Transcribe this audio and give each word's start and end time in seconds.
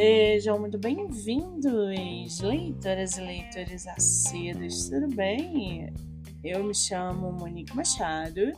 Sejam 0.00 0.58
muito 0.58 0.78
bem-vindos, 0.78 2.40
leitoras 2.40 3.18
e 3.18 3.20
leitores 3.20 3.86
assíduos, 3.86 4.88
tudo 4.88 5.14
bem? 5.14 5.92
Eu 6.42 6.64
me 6.64 6.74
chamo 6.74 7.30
Monique 7.30 7.76
Machado 7.76 8.50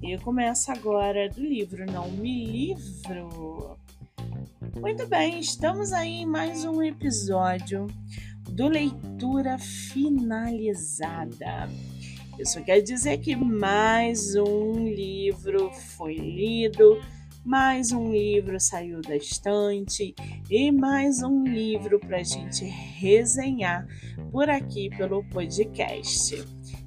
e 0.00 0.12
eu 0.14 0.20
começo 0.20 0.70
agora 0.70 1.28
do 1.30 1.40
livro 1.40 1.84
Não 1.90 2.08
Me 2.12 2.46
Livro. 2.46 3.76
Muito 4.76 5.04
bem, 5.08 5.40
estamos 5.40 5.92
aí 5.92 6.20
em 6.20 6.26
mais 6.26 6.64
um 6.64 6.80
episódio 6.80 7.88
do 8.48 8.68
Leitura 8.68 9.58
Finalizada. 9.58 10.48
Isso 12.38 12.62
quer 12.62 12.82
dizer 12.82 13.18
que 13.18 13.34
mais 13.34 14.36
um 14.36 14.86
livro 14.86 15.72
foi 15.72 16.14
lido 16.14 17.00
mais 17.44 17.92
um 17.92 18.10
livro 18.10 18.58
saiu 18.60 19.00
da 19.00 19.16
estante 19.16 20.14
e 20.50 20.70
mais 20.70 21.22
um 21.22 21.44
livro 21.44 21.98
para 21.98 22.18
a 22.18 22.22
gente 22.22 22.64
resenhar 22.64 23.86
por 24.30 24.50
aqui 24.50 24.90
pelo 24.90 25.24
podcast. 25.24 26.44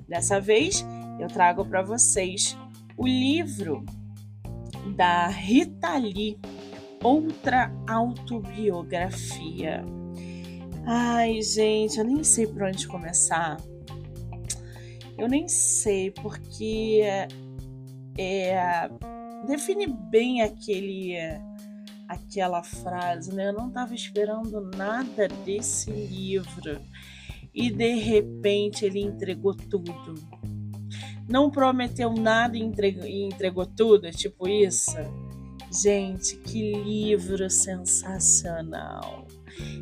Dessa 0.08 0.40
vez 0.40 0.86
eu 1.20 1.28
trago 1.28 1.66
para 1.66 1.82
vocês 1.82 2.58
o 2.98 3.08
livro 3.08 3.84
da 4.96 5.28
Rita 5.28 5.98
Lee, 5.98 6.38
outra 7.04 7.72
autobiografia. 7.88 9.84
Ai, 10.86 11.42
gente, 11.42 11.98
eu 11.98 12.06
nem 12.06 12.24
sei 12.24 12.48
por 12.48 12.64
onde 12.64 12.88
começar. 12.88 13.58
Eu 15.18 15.28
nem 15.28 15.48
sei 15.48 16.12
porque 16.12 17.02
é, 18.18 18.90
define 19.46 19.88
bem 19.88 20.42
aquele 20.42 21.16
aquela 22.08 22.62
frase, 22.62 23.34
né? 23.34 23.50
Eu 23.50 23.54
não 23.54 23.70
estava 23.70 23.96
esperando 23.96 24.70
nada 24.76 25.30
desse 25.46 25.90
livro 25.90 26.82
e 27.54 27.70
de 27.72 27.96
repente 27.96 28.86
ele 28.86 29.00
entregou 29.00 29.56
tudo. 29.56 30.16
Não 31.30 31.50
prometeu 31.50 32.12
nada 32.12 32.58
e 32.58 32.62
entregou, 32.62 33.06
e 33.06 33.24
entregou 33.24 33.66
tudo, 33.66 34.08
é 34.08 34.12
tipo 34.12 34.48
isso. 34.48 34.98
Gente, 35.82 36.36
que 36.38 36.74
livro 36.74 37.50
sensacional! 37.50 39.26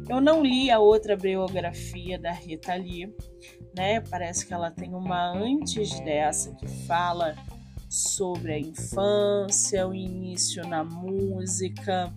Eu 0.07 0.21
não 0.21 0.43
li 0.43 0.69
a 0.69 0.79
outra 0.79 1.15
biografia 1.15 2.19
da 2.19 2.31
Rita 2.31 2.75
Lee, 2.75 3.11
né? 3.75 4.01
Parece 4.01 4.45
que 4.45 4.53
ela 4.53 4.69
tem 4.69 4.93
uma 4.93 5.31
antes 5.31 5.99
dessa 6.01 6.53
que 6.55 6.67
fala 6.67 7.35
sobre 7.89 8.53
a 8.53 8.59
infância, 8.59 9.87
o 9.87 9.93
início 9.93 10.65
na 10.67 10.83
música, 10.83 12.13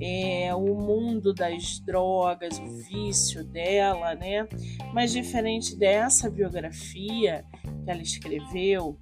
é, 0.00 0.54
o 0.54 0.74
mundo 0.74 1.34
das 1.34 1.78
drogas, 1.80 2.58
o 2.58 2.66
vício 2.78 3.44
dela, 3.44 4.14
né? 4.14 4.48
Mas 4.94 5.12
diferente 5.12 5.76
dessa 5.76 6.30
biografia 6.30 7.44
que 7.84 7.90
ela 7.90 8.00
escreveu, 8.00 8.98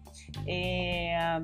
é, 0.47 1.41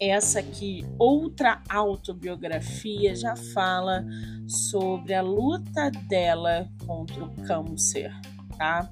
essa 0.00 0.40
aqui, 0.40 0.84
outra 0.98 1.62
autobiografia, 1.68 3.14
já 3.14 3.36
fala 3.36 4.04
sobre 4.46 5.14
a 5.14 5.22
luta 5.22 5.90
dela 6.08 6.68
contra 6.86 7.24
o 7.24 7.34
câncer, 7.46 8.12
tá? 8.56 8.90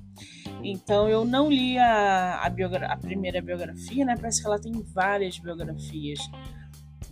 Então 0.62 1.08
eu 1.08 1.24
não 1.24 1.48
li 1.48 1.78
a, 1.78 2.40
a, 2.42 2.46
a, 2.46 2.96
primeira 2.96 3.40
biografia, 3.40 4.04
né? 4.04 4.16
Parece 4.16 4.40
que 4.40 4.46
ela 4.46 4.60
tem 4.60 4.72
várias 4.92 5.38
biografias. 5.38 6.18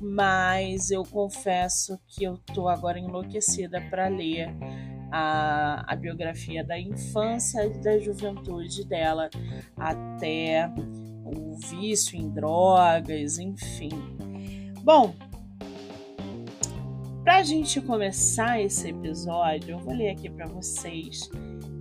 Mas 0.00 0.90
eu 0.90 1.04
confesso 1.04 1.98
que 2.08 2.24
eu 2.24 2.36
tô 2.52 2.68
agora 2.68 2.98
enlouquecida 2.98 3.80
para 3.82 4.08
ler 4.08 4.48
a, 5.12 5.84
a 5.92 5.96
biografia 5.96 6.64
da 6.64 6.78
infância 6.78 7.64
e 7.64 7.78
da 7.78 7.98
juventude 7.98 8.84
dela 8.84 9.30
até 9.76 10.68
o 11.24 11.56
vício 11.56 12.18
em 12.18 12.28
drogas, 12.28 13.38
enfim. 13.38 13.90
Bom, 14.82 15.14
para 17.22 17.36
a 17.36 17.42
gente 17.42 17.80
começar 17.80 18.60
esse 18.60 18.90
episódio, 18.90 19.70
eu 19.70 19.78
vou 19.78 19.94
ler 19.94 20.10
aqui 20.10 20.28
para 20.28 20.46
vocês 20.46 21.30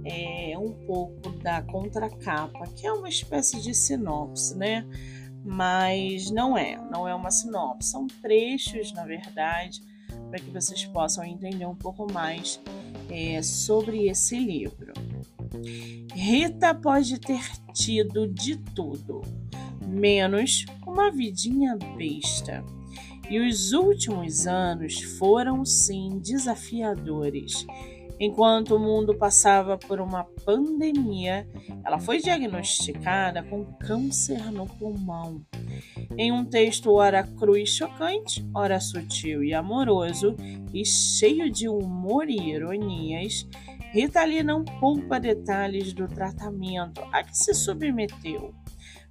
é, 0.05 0.57
um 0.57 0.71
pouco 0.85 1.29
da 1.29 1.61
contracapa, 1.61 2.67
que 2.75 2.85
é 2.85 2.91
uma 2.91 3.09
espécie 3.09 3.61
de 3.61 3.73
sinopse, 3.73 4.57
né? 4.57 4.85
Mas 5.45 6.31
não 6.31 6.57
é, 6.57 6.77
não 6.89 7.07
é 7.07 7.13
uma 7.13 7.31
sinopse, 7.31 7.89
são 7.89 8.07
trechos, 8.07 8.93
na 8.93 9.05
verdade, 9.05 9.81
para 10.29 10.39
que 10.39 10.49
vocês 10.51 10.85
possam 10.85 11.23
entender 11.23 11.65
um 11.65 11.75
pouco 11.75 12.11
mais 12.11 12.61
é, 13.09 13.41
sobre 13.41 14.07
esse 14.07 14.37
livro. 14.37 14.93
Rita 16.13 16.73
pode 16.73 17.19
ter 17.19 17.43
tido 17.73 18.27
de 18.27 18.57
tudo, 18.57 19.21
menos 19.85 20.65
uma 20.85 21.11
vidinha 21.11 21.77
besta. 21.97 22.63
E 23.29 23.39
os 23.39 23.71
últimos 23.71 24.47
anos 24.47 25.01
foram 25.17 25.63
sim 25.63 26.19
desafiadores 26.19 27.65
Enquanto 28.19 28.75
o 28.75 28.79
mundo 28.79 29.15
passava 29.15 29.77
por 29.77 29.99
uma 29.99 30.23
pandemia, 30.45 31.47
ela 31.83 31.99
foi 31.99 32.19
diagnosticada 32.19 33.43
com 33.43 33.65
câncer 33.65 34.51
no 34.51 34.67
pulmão. 34.67 35.41
Em 36.17 36.31
um 36.31 36.45
texto 36.45 36.93
ora 36.93 37.23
cru 37.23 37.57
e 37.57 37.65
chocante, 37.65 38.47
ora 38.53 38.79
sutil 38.79 39.43
e 39.43 39.53
amoroso, 39.53 40.35
e 40.73 40.85
cheio 40.85 41.51
de 41.51 41.67
humor 41.67 42.29
e 42.29 42.51
ironias, 42.51 43.47
Rita 43.91 44.23
Lee 44.23 44.43
não 44.43 44.63
poupa 44.63 45.19
detalhes 45.19 45.93
do 45.93 46.07
tratamento 46.07 47.01
a 47.11 47.23
que 47.23 47.37
se 47.37 47.53
submeteu. 47.53 48.53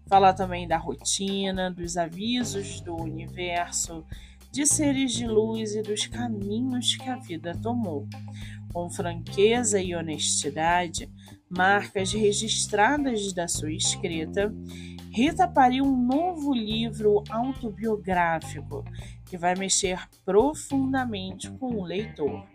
Fala 0.07 0.33
também 0.33 0.67
da 0.67 0.77
rotina, 0.77 1.71
dos 1.71 1.97
avisos 1.97 2.81
do 2.81 2.95
universo, 2.97 4.05
de 4.51 4.67
seres 4.67 5.13
de 5.13 5.27
luz 5.27 5.75
e 5.75 5.83
dos 5.83 6.07
caminhos 6.07 6.97
que 6.97 7.09
a 7.09 7.17
vida 7.17 7.57
tomou 7.63 8.07
com 8.73 8.91
franqueza 8.91 9.81
e 9.81 9.95
honestidade, 9.95 11.11
marcas 11.49 12.13
registradas 12.13 13.33
da 13.33 13.47
sua 13.47 13.73
escrita, 13.73 14.53
Rita 15.15 15.47
pariu 15.47 15.85
um 15.85 15.95
novo 15.95 16.55
livro 16.55 17.23
autobiográfico 17.29 18.83
que 19.27 19.37
vai 19.37 19.55
mexer 19.55 20.01
profundamente 20.25 21.51
com 21.51 21.77
o 21.77 21.85
leitor. 21.85 22.47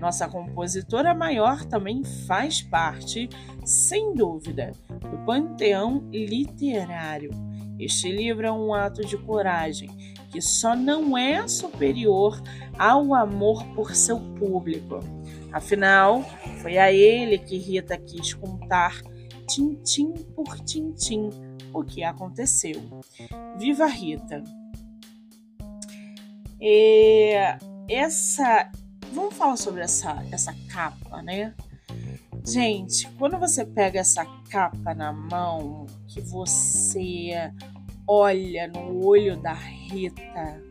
Nossa 0.00 0.28
compositora 0.28 1.14
maior 1.14 1.64
também 1.64 2.02
faz 2.26 2.60
parte, 2.60 3.28
sem 3.64 4.14
dúvida, 4.14 4.72
do 4.88 5.24
panteão 5.24 6.08
literário. 6.10 7.30
Este 7.78 8.10
livro 8.10 8.44
é 8.44 8.52
um 8.52 8.74
ato 8.74 9.06
de 9.06 9.16
coragem 9.16 9.88
que 10.32 10.40
só 10.40 10.74
não 10.74 11.16
é 11.16 11.46
superior 11.46 12.42
ao 12.76 13.14
amor 13.14 13.64
por 13.74 13.94
seu 13.94 14.18
público 14.18 15.21
Afinal, 15.52 16.24
foi 16.62 16.78
a 16.78 16.92
ele 16.92 17.38
que 17.38 17.58
Rita 17.58 17.98
quis 17.98 18.32
contar, 18.34 19.00
tintim 19.48 20.12
por 20.34 20.58
tintim, 20.60 21.30
o 21.72 21.84
que 21.84 22.02
aconteceu. 22.02 22.80
Viva 23.58 23.86
Rita! 23.86 24.42
E 26.60 27.34
essa. 27.88 28.70
Vamos 29.12 29.34
falar 29.34 29.56
sobre 29.56 29.82
essa, 29.82 30.24
essa 30.30 30.54
capa, 30.70 31.20
né? 31.20 31.54
Gente, 32.46 33.08
quando 33.18 33.38
você 33.38 33.64
pega 33.64 34.00
essa 34.00 34.24
capa 34.48 34.94
na 34.94 35.12
mão, 35.12 35.86
que 36.08 36.20
você 36.20 37.52
olha 38.06 38.68
no 38.68 39.04
olho 39.04 39.36
da 39.36 39.52
Rita, 39.52 40.62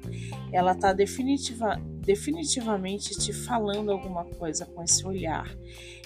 ela 0.51 0.75
tá 0.75 0.91
definitiva, 0.91 1.79
definitivamente 2.01 3.11
te 3.11 3.31
falando 3.31 3.91
alguma 3.91 4.25
coisa 4.25 4.65
com 4.65 4.83
esse 4.83 5.05
olhar. 5.05 5.49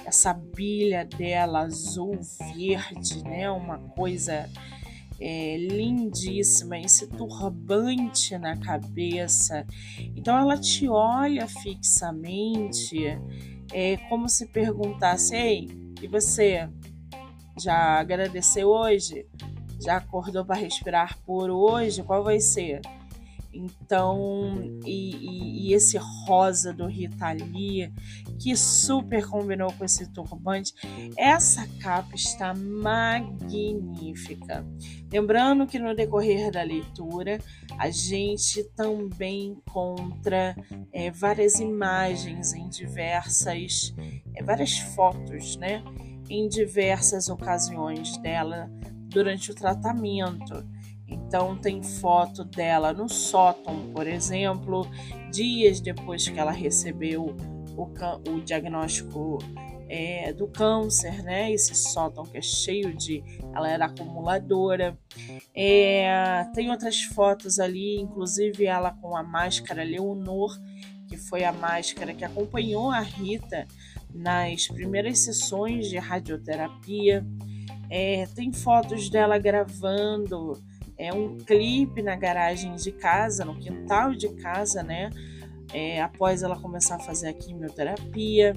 Essa 0.05 0.33
bilha 0.33 1.05
dela 1.05 1.61
azul 1.61 2.19
verde, 2.53 3.23
né? 3.23 3.49
Uma 3.49 3.79
coisa 3.79 4.49
é, 5.19 5.57
lindíssima, 5.57 6.77
esse 6.77 7.07
turbante 7.07 8.37
na 8.37 8.57
cabeça. 8.57 9.65
Então 10.15 10.37
ela 10.37 10.57
te 10.57 10.87
olha 10.87 11.47
fixamente, 11.47 13.17
é 13.73 13.97
como 14.09 14.27
se 14.29 14.47
perguntasse: 14.47 15.35
Ei, 15.35 15.69
e 16.01 16.07
você? 16.07 16.69
Já 17.57 17.99
agradeceu 17.99 18.67
hoje? 18.67 19.25
Já 19.79 19.97
acordou 19.97 20.43
para 20.43 20.59
respirar 20.59 21.17
por 21.25 21.49
hoje? 21.49 22.03
Qual 22.03 22.23
vai 22.23 22.39
ser? 22.39 22.81
Então, 23.55 24.61
e, 24.85 25.15
e, 25.15 25.69
e, 25.69 25.73
esse 25.73 25.97
rosa 26.27 26.73
do 26.73 26.85
Rita 26.87 27.31
Lee, 27.31 27.89
que 28.37 28.53
super 28.55 29.25
combinou 29.25 29.71
com 29.71 29.85
esse 29.85 30.11
turbante, 30.11 30.73
essa 31.17 31.65
capa 31.79 32.13
está 32.15 32.53
magnífica. 32.53 33.65
Lembrando 35.09 35.65
que 35.65 35.79
no 35.79 35.95
decorrer 35.95 36.51
da 36.51 36.61
leitura, 36.63 37.39
a 37.77 37.89
gente 37.89 38.61
também 38.75 39.45
encontra 39.47 40.53
é, 40.91 41.09
várias 41.09 41.61
imagens 41.61 42.53
em 42.53 42.67
diversas, 42.67 43.95
é, 44.35 44.43
várias 44.43 44.77
fotos, 44.77 45.55
né? 45.55 45.81
Em 46.29 46.49
diversas 46.49 47.29
ocasiões 47.29 48.17
dela 48.17 48.69
durante 49.07 49.51
o 49.51 49.55
tratamento. 49.55 50.74
Então 51.07 51.55
tem 51.55 51.83
foto 51.83 52.43
dela 52.43 52.93
no 52.93 53.07
sótão, 53.07 53.91
por 53.93 54.07
exemplo, 54.07 54.87
dias 55.31 55.79
depois 55.79 56.27
que 56.27 56.39
ela 56.39 56.51
recebeu 56.51 57.35
o, 57.77 57.83
o 58.31 58.41
diagnóstico 58.41 59.39
é, 59.87 60.33
do 60.33 60.47
câncer, 60.47 61.23
né? 61.23 61.51
Esse 61.51 61.75
sótão 61.75 62.23
que 62.23 62.37
é 62.37 62.41
cheio 62.41 62.95
de. 62.95 63.23
Ela 63.53 63.69
era 63.69 63.85
acumuladora. 63.85 64.97
É, 65.53 66.43
tem 66.53 66.71
outras 66.71 67.03
fotos 67.03 67.59
ali, 67.59 67.99
inclusive 67.99 68.65
ela 68.65 68.91
com 68.91 69.15
a 69.15 69.23
máscara 69.23 69.83
Leonor, 69.83 70.57
que 71.07 71.17
foi 71.17 71.43
a 71.43 71.51
máscara 71.51 72.13
que 72.13 72.25
acompanhou 72.25 72.89
a 72.89 72.99
Rita 72.99 73.67
nas 74.13 74.67
primeiras 74.67 75.19
sessões 75.19 75.87
de 75.87 75.97
radioterapia. 75.97 77.25
É, 77.89 78.25
tem 78.33 78.51
fotos 78.51 79.09
dela 79.09 79.37
gravando 79.37 80.53
é 80.97 81.13
um 81.13 81.37
clipe 81.37 82.01
na 82.01 82.15
garagem 82.15 82.75
de 82.75 82.91
casa, 82.91 83.43
no 83.43 83.57
quintal 83.59 84.13
de 84.13 84.29
casa, 84.35 84.81
né? 84.81 85.09
É, 85.73 86.01
após 86.01 86.41
ela 86.43 86.59
começar 86.59 86.95
a 86.95 86.99
fazer 86.99 87.29
a 87.29 87.33
quimioterapia. 87.33 88.53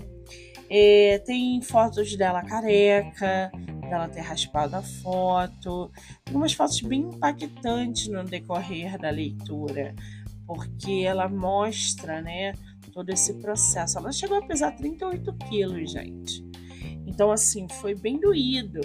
É, 0.70 1.19
tem 1.25 1.61
fotos 1.62 2.14
dela 2.17 2.43
careca, 2.43 3.50
dela 3.81 4.08
ter 4.08 4.20
raspado 4.20 4.76
a 4.76 4.82
foto. 4.82 5.90
Tem 6.25 6.37
umas 6.37 6.52
fotos 6.52 6.81
bem 6.82 7.00
impactantes 7.00 8.08
no 8.08 8.23
decorrer 8.23 8.99
da 8.99 9.11
leitura, 9.11 9.94
porque 10.46 11.02
ela 11.05 11.29
mostra, 11.29 12.20
né, 12.20 12.52
todo 12.93 13.11
esse 13.11 13.35
processo. 13.35 13.99
Ela 13.99 14.12
chegou 14.12 14.38
a 14.38 14.46
pesar 14.46 14.73
38 14.73 15.32
quilos, 15.49 15.90
gente. 15.90 16.44
Então, 17.06 17.32
assim, 17.32 17.67
foi 17.81 17.94
bem 17.94 18.20
doído 18.20 18.81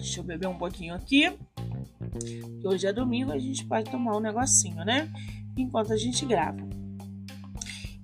Deixa 0.00 0.20
eu 0.20 0.24
beber 0.24 0.48
um 0.48 0.56
pouquinho 0.56 0.94
aqui. 0.94 1.30
Que 2.60 2.66
hoje 2.66 2.86
é 2.86 2.92
domingo, 2.92 3.32
a 3.32 3.38
gente 3.38 3.66
pode 3.66 3.90
tomar 3.90 4.16
um 4.16 4.20
negocinho, 4.20 4.82
né? 4.82 5.12
Enquanto 5.56 5.92
a 5.92 5.96
gente 5.96 6.24
grava. 6.24 6.66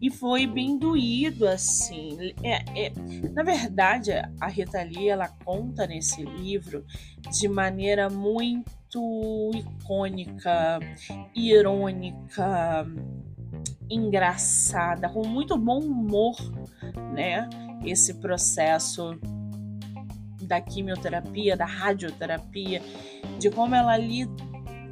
E 0.00 0.10
foi 0.10 0.46
bem 0.46 0.78
doído, 0.78 1.48
assim. 1.48 2.34
É, 2.42 2.86
é, 2.86 2.92
na 3.32 3.42
verdade, 3.42 4.12
a 4.38 4.46
Rita 4.46 4.82
Lee, 4.82 5.08
ela 5.08 5.28
conta 5.42 5.86
nesse 5.86 6.22
livro 6.22 6.84
de 7.32 7.48
maneira 7.48 8.10
muito 8.10 9.50
icônica, 9.54 10.78
irônica, 11.34 12.86
engraçada, 13.90 15.08
com 15.08 15.26
muito 15.26 15.56
bom 15.56 15.80
humor, 15.80 16.36
né? 17.14 17.48
Esse 17.82 18.14
processo 18.14 19.18
da 20.46 20.60
quimioterapia, 20.60 21.56
da 21.56 21.66
radioterapia, 21.66 22.80
de 23.38 23.50
como 23.50 23.74
ela 23.74 23.92
ali 23.92 24.28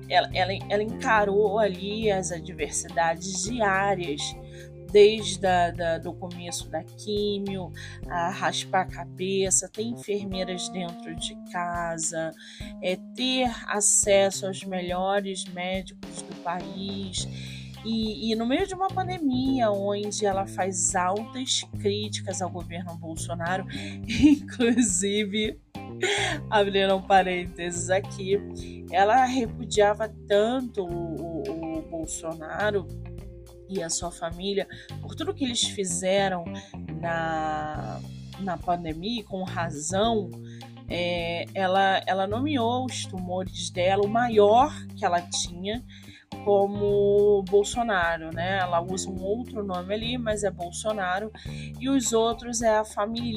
ela, 0.09 0.29
ela, 0.35 0.53
ela 0.69 0.83
encarou 0.83 1.59
ali 1.59 2.11
as 2.11 2.31
adversidades 2.31 3.45
diárias, 3.45 4.21
desde 4.95 5.45
a, 5.45 5.73
da, 5.73 5.99
do 5.99 6.13
começo 6.13 6.69
da 6.69 6.85
químio, 6.85 7.73
a 8.07 8.31
raspar 8.31 8.83
a 8.83 8.85
cabeça, 8.85 9.69
ter 9.69 9.83
enfermeiras 9.83 10.69
dentro 10.69 11.17
de 11.17 11.35
casa, 11.51 12.31
é, 12.81 12.97
ter 13.17 13.51
acesso 13.67 14.47
aos 14.47 14.63
melhores 14.63 15.45
médicos 15.47 16.23
do 16.23 16.37
país 16.43 17.27
e, 17.85 18.33
e, 18.33 18.35
no 18.35 18.47
meio 18.47 18.67
de 18.67 18.75
uma 18.75 18.89
pandemia, 18.89 19.71
onde 19.71 20.25
ela 20.25 20.47
faz 20.47 20.95
altas 20.95 21.65
críticas 21.81 22.41
ao 22.41 22.51
governo 22.51 22.97
Bolsonaro, 22.97 23.67
inclusive, 24.09 25.61
abrindo 26.49 26.97
um 26.97 27.03
parênteses 27.03 27.91
aqui, 27.91 28.41
ela 28.91 29.25
repudiava 29.25 30.09
tanto 30.27 30.85
o, 30.85 31.43
o, 31.47 31.79
o 31.79 31.83
Bolsonaro 31.83 32.87
e 33.69 33.83
a 33.83 33.91
sua 33.91 34.11
família 34.11 34.69
por 35.01 35.15
tudo 35.15 35.35
que 35.35 35.45
eles 35.45 35.63
fizeram 35.63 36.45
na, 37.01 38.01
na 38.41 38.57
pandemia, 38.57 39.25
com 39.25 39.43
razão. 39.43 40.31
É, 40.89 41.47
ela, 41.55 42.03
ela 42.07 42.27
nomeou 42.27 42.85
os 42.85 43.07
tumores 43.07 43.71
dela, 43.71 44.05
o 44.05 44.09
maior 44.09 44.71
que 44.95 45.05
ela 45.05 45.21
tinha, 45.23 45.83
como 46.45 47.43
Bolsonaro, 47.49 48.31
né? 48.33 48.59
Ela 48.59 48.81
usa 48.81 49.11
um 49.11 49.23
outro 49.23 49.63
nome 49.63 49.95
ali, 49.95 50.19
mas 50.19 50.45
é 50.45 50.51
Bolsonaro, 50.51 51.31
e 51.81 51.89
os 51.89 52.13
outros 52.13 52.63
é 52.63 52.79
a 52.79 52.85
família 52.85 53.35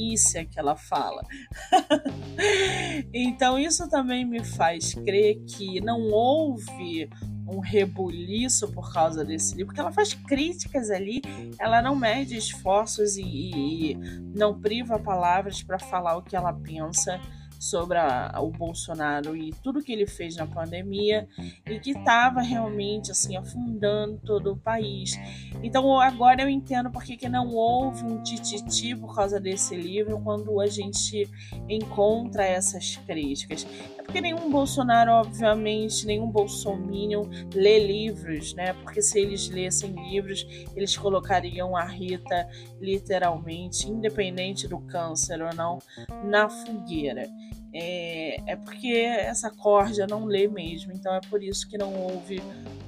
que 0.49 0.59
ela 0.59 0.75
fala. 0.75 1.23
então 3.13 3.59
isso 3.59 3.89
também 3.89 4.25
me 4.25 4.43
faz 4.43 4.93
crer 4.93 5.43
que 5.45 5.81
não 5.81 6.09
houve 6.11 7.09
um 7.47 7.59
rebuliço 7.59 8.71
por 8.71 8.91
causa 8.91 9.23
desse 9.23 9.51
livro, 9.55 9.67
porque 9.67 9.79
ela 9.79 9.91
faz 9.91 10.13
críticas 10.13 10.89
ali, 10.89 11.21
ela 11.57 11.81
não 11.81 11.95
mede 11.95 12.35
esforços 12.35 13.15
e, 13.15 13.23
e 13.23 13.95
não 14.35 14.59
priva 14.59 14.99
palavras 14.99 15.63
para 15.63 15.79
falar 15.79 16.17
o 16.17 16.21
que 16.21 16.35
ela 16.35 16.53
pensa 16.53 17.19
sobre 17.59 17.97
a, 17.97 18.39
o 18.39 18.49
Bolsonaro 18.49 19.35
e 19.35 19.51
tudo 19.63 19.81
que 19.81 19.91
ele 19.91 20.07
fez 20.07 20.35
na 20.35 20.45
pandemia 20.45 21.27
e 21.65 21.79
que 21.79 21.91
estava 21.91 22.41
realmente 22.41 23.11
assim 23.11 23.35
afundando 23.35 24.19
todo 24.25 24.53
o 24.53 24.57
país. 24.57 25.19
Então 25.63 25.99
agora 25.99 26.41
eu 26.41 26.49
entendo 26.49 26.89
porque 26.91 27.17
que 27.17 27.29
não 27.29 27.53
houve 27.53 28.03
um 28.03 28.21
tititi 28.21 28.95
por 28.95 29.15
causa 29.15 29.39
desse 29.39 29.75
livro 29.75 30.19
quando 30.23 30.59
a 30.59 30.67
gente 30.67 31.29
encontra 31.69 32.43
essas 32.43 32.95
críticas. 32.97 33.65
Porque 34.07 34.21
nenhum 34.21 34.49
Bolsonaro, 34.49 35.11
obviamente, 35.11 36.07
nenhum 36.07 36.31
bolsominion 36.31 37.25
lê 37.53 37.77
livros, 37.77 38.53
né? 38.55 38.73
Porque 38.81 39.01
se 39.01 39.19
eles 39.19 39.49
lessem 39.49 39.91
livros, 40.09 40.47
eles 40.75 40.97
colocariam 40.97 41.75
a 41.75 41.83
Rita 41.83 42.49
literalmente, 42.79 43.87
independente 43.87 44.65
do 44.67 44.79
câncer 44.79 45.41
ou 45.41 45.53
não, 45.53 45.77
na 46.23 46.49
fogueira 46.49 47.27
é, 47.73 48.53
é 48.53 48.55
porque 48.55 48.87
essa 48.87 49.51
corja 49.51 50.07
não 50.07 50.25
lê 50.25 50.47
mesmo, 50.47 50.91
então 50.91 51.13
é 51.13 51.21
por 51.29 51.43
isso 51.43 51.67
que 51.69 51.77
não 51.77 51.93
houve 51.93 52.41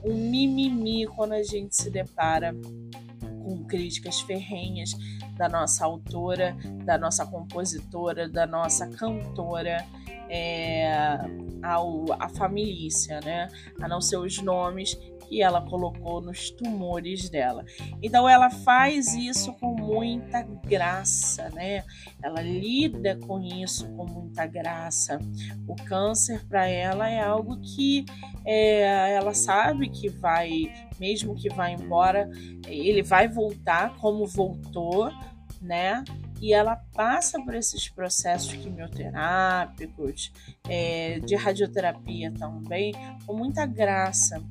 um 0.03 0.15
mimimi 0.15 1.05
quando 1.05 1.33
a 1.33 1.43
gente 1.43 1.75
se 1.75 1.91
depara 1.91 2.55
com 3.43 3.63
críticas 3.65 4.21
ferrenhas 4.21 4.91
da 5.37 5.47
nossa 5.47 5.85
autora, 5.85 6.55
da 6.85 6.97
nossa 6.97 7.25
compositora, 7.25 8.27
da 8.27 8.47
nossa 8.47 8.87
cantora 8.87 9.85
é, 10.29 11.17
ao, 11.63 12.05
a 12.19 12.29
família, 12.29 12.89
né? 13.23 13.49
A 13.81 13.87
não 13.87 13.99
ser 13.99 14.17
os 14.17 14.41
nomes 14.41 14.97
que 15.29 15.43
ela 15.43 15.61
colocou 15.61 16.19
nos 16.19 16.49
tumores 16.49 17.29
dela. 17.29 17.63
Então 18.01 18.27
ela 18.27 18.49
faz 18.49 19.13
isso 19.13 19.53
com 19.53 19.75
muita 19.75 20.41
graça, 20.41 21.49
né? 21.49 21.83
Ela 22.21 22.41
lida 22.41 23.15
com 23.15 23.39
isso 23.39 23.87
com 23.95 24.05
muita 24.05 24.47
graça. 24.47 25.19
O 25.67 25.75
câncer 25.75 26.45
para 26.47 26.67
ela 26.67 27.07
é 27.07 27.21
algo 27.21 27.61
que 27.61 28.05
é, 28.43 29.13
ela 29.13 29.33
sabe 29.33 29.89
que 29.89 30.09
vai, 30.09 30.73
mesmo 30.99 31.35
que 31.35 31.49
vá 31.49 31.69
embora, 31.69 32.29
ele 32.67 33.03
vai 33.03 33.27
voltar 33.27 33.95
como 33.97 34.25
voltou, 34.25 35.11
né? 35.61 36.03
E 36.41 36.53
ela 36.53 36.75
passa 36.93 37.41
por 37.43 37.55
esses 37.55 37.89
processos 37.89 38.53
quimioterápicos, 38.53 40.31
é, 40.67 41.19
de 41.19 41.35
radioterapia 41.35 42.31
também, 42.31 42.93
com 43.25 43.33
muita 43.33 43.65
graça 43.65 44.41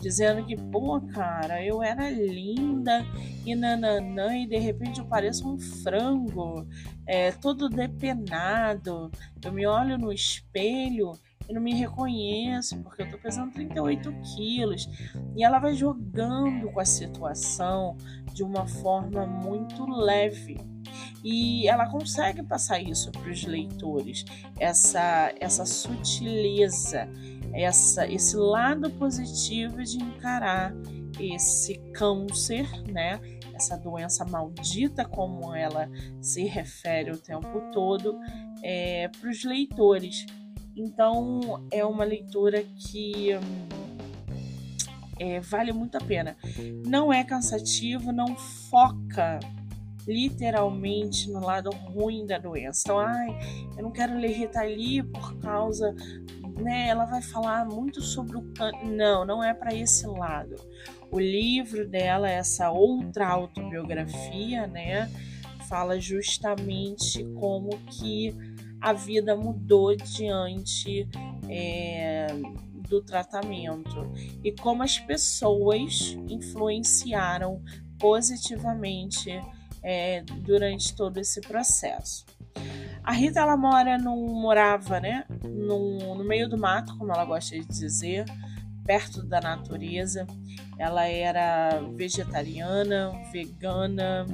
dizendo 0.00 0.44
que, 0.44 0.56
pô, 0.56 1.00
cara, 1.00 1.64
eu 1.64 1.82
era 1.82 2.10
linda 2.10 3.04
e 3.44 3.54
nananã, 3.54 4.36
e 4.36 4.46
de 4.46 4.58
repente 4.58 5.00
eu 5.00 5.06
pareço 5.06 5.48
um 5.48 5.58
frango, 5.58 6.66
é, 7.06 7.32
todo 7.32 7.68
depenado. 7.68 9.10
Eu 9.42 9.52
me 9.52 9.66
olho 9.66 9.96
no 9.96 10.12
espelho 10.12 11.12
e 11.48 11.52
não 11.52 11.60
me 11.60 11.74
reconheço, 11.74 12.76
porque 12.82 13.02
eu 13.02 13.10
tô 13.10 13.18
pesando 13.18 13.52
38 13.52 14.12
quilos. 14.34 14.88
E 15.36 15.44
ela 15.44 15.58
vai 15.58 15.74
jogando 15.74 16.70
com 16.70 16.80
a 16.80 16.84
situação 16.84 17.96
de 18.32 18.42
uma 18.42 18.66
forma 18.66 19.26
muito 19.26 19.86
leve. 19.86 20.58
E 21.24 21.68
ela 21.68 21.86
consegue 21.90 22.42
passar 22.42 22.80
isso 22.80 23.10
para 23.10 23.30
os 23.30 23.44
leitores, 23.44 24.24
essa, 24.58 25.32
essa 25.40 25.66
sutileza 25.66 27.08
essa, 27.56 28.06
esse 28.06 28.36
lado 28.36 28.90
positivo 28.90 29.82
de 29.82 29.96
encarar 29.96 30.74
esse 31.18 31.78
câncer, 31.92 32.68
né? 32.90 33.18
Essa 33.54 33.76
doença 33.76 34.24
maldita, 34.26 35.04
como 35.06 35.54
ela 35.54 35.88
se 36.20 36.44
refere 36.44 37.10
o 37.10 37.16
tempo 37.16 37.62
todo, 37.72 38.18
é, 38.62 39.08
para 39.08 39.30
os 39.30 39.42
leitores. 39.44 40.26
Então, 40.76 41.66
é 41.72 41.84
uma 41.84 42.04
leitura 42.04 42.62
que 42.62 43.34
hum, 43.34 43.68
é, 45.18 45.40
vale 45.40 45.72
muito 45.72 45.96
a 45.96 46.00
pena. 46.00 46.36
Não 46.86 47.12
é 47.12 47.24
cansativo, 47.24 48.12
não 48.12 48.36
foca 48.36 49.40
literalmente 50.06 51.30
no 51.30 51.40
lado 51.40 51.70
ruim 51.70 52.26
da 52.26 52.38
doença. 52.38 52.82
Então, 52.84 52.98
ai, 52.98 53.28
eu 53.76 53.82
não 53.82 53.90
quero 53.90 54.18
ler 54.18 54.32
Rita 54.32 54.62
Lee 54.62 55.02
por 55.02 55.38
causa, 55.38 55.94
né? 56.58 56.88
Ela 56.88 57.06
vai 57.06 57.22
falar 57.22 57.64
muito 57.64 58.00
sobre 58.00 58.36
o 58.36 58.44
não, 58.84 59.24
não 59.24 59.42
é 59.42 59.52
para 59.52 59.74
esse 59.74 60.06
lado. 60.06 60.54
O 61.10 61.18
livro 61.18 61.88
dela, 61.88 62.28
essa 62.28 62.70
outra 62.70 63.28
autobiografia, 63.28 64.66
né, 64.66 65.10
fala 65.68 66.00
justamente 66.00 67.24
como 67.34 67.70
que 67.86 68.34
a 68.80 68.92
vida 68.92 69.36
mudou 69.36 69.94
diante 69.96 71.08
é, 71.48 72.26
do 72.88 73.02
tratamento 73.02 74.12
e 74.44 74.52
como 74.52 74.82
as 74.82 74.98
pessoas 74.98 76.16
influenciaram 76.28 77.62
positivamente 77.98 79.30
é, 79.82 80.22
durante 80.22 80.94
todo 80.94 81.18
esse 81.18 81.40
processo. 81.40 82.24
A 83.02 83.12
Rita 83.12 83.40
ela 83.40 83.56
mora 83.56 83.96
num, 83.98 84.34
morava 84.34 84.98
né, 84.98 85.24
no, 85.44 86.16
no 86.16 86.24
meio 86.24 86.48
do 86.48 86.58
mato, 86.58 86.96
como 86.98 87.12
ela 87.12 87.24
gosta 87.24 87.56
de 87.56 87.64
dizer, 87.64 88.24
perto 88.84 89.22
da 89.22 89.40
natureza. 89.40 90.26
Ela 90.76 91.06
era 91.06 91.80
vegetariana, 91.94 93.12
vegana, 93.30 94.26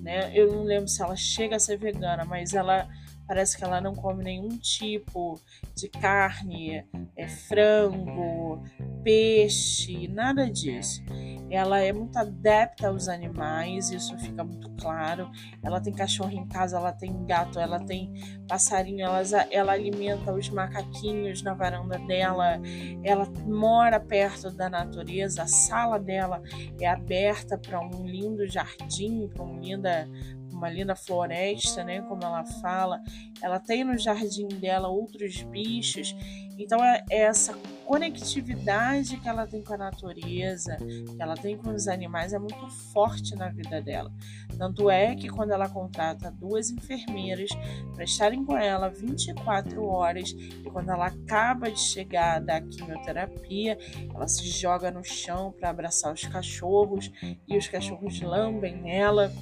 né? 0.00 0.30
Eu 0.32 0.52
não 0.52 0.62
lembro 0.62 0.88
se 0.88 1.02
ela 1.02 1.16
chega 1.16 1.56
a 1.56 1.60
ser 1.60 1.76
vegana, 1.76 2.24
mas 2.24 2.54
ela 2.54 2.88
Parece 3.26 3.56
que 3.56 3.64
ela 3.64 3.80
não 3.80 3.94
come 3.94 4.22
nenhum 4.22 4.56
tipo 4.58 5.40
de 5.74 5.88
carne, 5.88 6.86
é, 7.16 7.28
frango, 7.28 8.62
peixe, 9.02 10.08
nada 10.08 10.50
disso. 10.50 11.02
Ela 11.50 11.80
é 11.80 11.92
muito 11.92 12.18
adepta 12.18 12.88
aos 12.88 13.06
animais, 13.06 13.90
isso 13.90 14.18
fica 14.18 14.42
muito 14.42 14.70
claro. 14.80 15.30
Ela 15.62 15.80
tem 15.80 15.92
cachorro 15.92 16.32
em 16.32 16.46
casa, 16.48 16.76
ela 16.76 16.92
tem 16.92 17.24
gato, 17.26 17.60
ela 17.60 17.78
tem 17.78 18.12
passarinho, 18.48 19.04
ela, 19.04 19.22
ela 19.50 19.72
alimenta 19.72 20.32
os 20.32 20.48
macaquinhos 20.48 21.42
na 21.42 21.54
varanda 21.54 21.98
dela. 21.98 22.60
Ela 23.02 23.26
mora 23.46 24.00
perto 24.00 24.50
da 24.50 24.68
natureza, 24.68 25.42
a 25.42 25.46
sala 25.46 25.98
dela 25.98 26.42
é 26.80 26.86
aberta 26.86 27.58
para 27.58 27.80
um 27.80 28.04
lindo 28.04 28.46
jardim, 28.46 29.28
para 29.28 29.44
um 29.44 29.60
linda 29.60 30.08
uma 30.54 30.70
linda 30.70 30.94
floresta, 30.94 31.84
né? 31.84 32.00
Como 32.02 32.22
ela 32.22 32.44
fala. 32.44 33.00
Ela 33.42 33.58
tem 33.58 33.84
no 33.84 33.98
jardim 33.98 34.48
dela 34.48 34.88
outros 34.88 35.42
bichos. 35.42 36.14
Então 36.58 36.82
é, 36.82 37.04
é 37.10 37.22
essa 37.22 37.54
conectividade 37.84 39.18
que 39.18 39.28
ela 39.28 39.46
tem 39.46 39.62
com 39.62 39.74
a 39.74 39.76
natureza, 39.76 40.76
que 40.76 41.20
ela 41.20 41.34
tem 41.34 41.56
com 41.56 41.70
os 41.70 41.86
animais, 41.86 42.32
é 42.32 42.38
muito 42.38 42.68
forte 42.92 43.34
na 43.34 43.48
vida 43.48 43.80
dela. 43.82 44.10
Tanto 44.56 44.88
é 44.88 45.14
que 45.14 45.28
quando 45.28 45.50
ela 45.50 45.68
contrata 45.68 46.30
duas 46.30 46.70
enfermeiras 46.70 47.50
para 47.94 48.04
estarem 48.04 48.44
com 48.44 48.56
ela 48.56 48.88
24 48.88 49.84
horas, 49.84 50.30
e 50.30 50.70
quando 50.70 50.90
ela 50.90 51.06
acaba 51.06 51.70
de 51.70 51.80
chegar 51.80 52.40
da 52.40 52.60
quimioterapia, 52.60 53.76
ela 54.14 54.28
se 54.28 54.48
joga 54.48 54.90
no 54.90 55.04
chão 55.04 55.52
para 55.52 55.70
abraçar 55.70 56.12
os 56.12 56.24
cachorros 56.24 57.10
e 57.46 57.56
os 57.56 57.68
cachorros 57.68 58.20
lambem 58.20 58.80
nela 58.80 59.32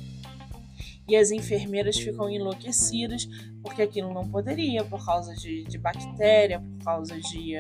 e 1.08 1.16
as 1.16 1.30
enfermeiras 1.30 1.96
ficam 1.96 2.30
enlouquecidas 2.30 3.28
porque 3.62 3.82
aquilo 3.82 4.12
não 4.12 4.28
poderia, 4.28 4.84
por 4.84 5.04
causa 5.04 5.34
de, 5.34 5.64
de 5.64 5.78
bactéria, 5.78 6.60
por 6.60 6.84
causa 6.84 7.20
de 7.20 7.56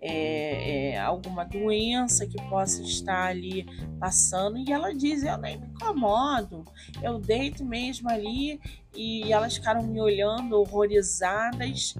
é, 0.00 0.92
é, 0.92 0.98
alguma 0.98 1.44
doença 1.44 2.26
que 2.26 2.36
possa 2.48 2.82
estar 2.82 3.26
ali 3.28 3.66
passando. 3.98 4.58
E 4.58 4.72
ela 4.72 4.94
diz: 4.94 5.24
Eu 5.24 5.38
nem 5.38 5.58
me 5.58 5.66
incomodo, 5.66 6.64
eu 7.02 7.18
deito 7.18 7.64
mesmo 7.64 8.08
ali. 8.08 8.60
E 8.94 9.32
elas 9.32 9.54
ficaram 9.54 9.82
me 9.82 10.00
olhando 10.00 10.58
horrorizadas, 10.58 11.94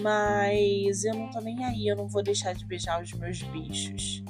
mas 0.00 1.04
eu 1.04 1.14
não 1.14 1.30
tô 1.30 1.40
nem 1.40 1.64
aí, 1.64 1.88
eu 1.88 1.96
não 1.96 2.08
vou 2.08 2.22
deixar 2.22 2.54
de 2.54 2.64
beijar 2.64 3.02
os 3.02 3.12
meus 3.14 3.42
bichos. 3.42 4.22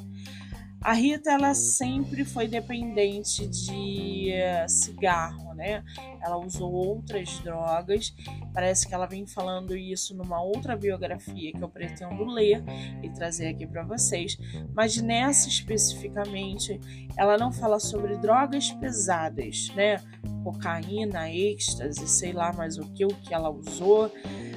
A 0.82 0.94
Rita 0.94 1.30
ela 1.30 1.52
sempre 1.52 2.24
foi 2.24 2.48
dependente 2.48 3.46
de 3.46 4.32
uh, 4.32 4.68
cigarro, 4.68 5.52
né? 5.52 5.84
Ela 6.22 6.38
usou 6.38 6.72
outras 6.72 7.38
drogas. 7.40 8.14
Parece 8.54 8.88
que 8.88 8.94
ela 8.94 9.06
vem 9.06 9.26
falando 9.26 9.76
isso 9.76 10.16
numa 10.16 10.42
outra 10.42 10.74
biografia 10.76 11.52
que 11.52 11.62
eu 11.62 11.68
pretendo 11.68 12.24
ler 12.24 12.64
e 13.02 13.10
trazer 13.10 13.48
aqui 13.48 13.66
para 13.66 13.82
vocês. 13.82 14.38
Mas 14.74 14.96
nessa 14.96 15.48
especificamente, 15.48 16.80
ela 17.14 17.36
não 17.36 17.52
fala 17.52 17.78
sobre 17.78 18.16
drogas 18.16 18.70
pesadas, 18.70 19.70
né? 19.74 20.00
Cocaína, 20.42 21.30
êxtase, 21.30 22.08
sei 22.08 22.32
lá 22.32 22.54
mais 22.54 22.78
o 22.78 22.90
que 22.92 23.04
o 23.04 23.08
que 23.08 23.34
ela 23.34 23.50
usou. 23.50 24.10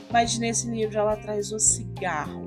Mas 0.10 0.38
nesse 0.38 0.70
livro 0.70 0.98
ela 0.98 1.18
traz 1.18 1.52
o 1.52 1.60
cigarro 1.60 2.43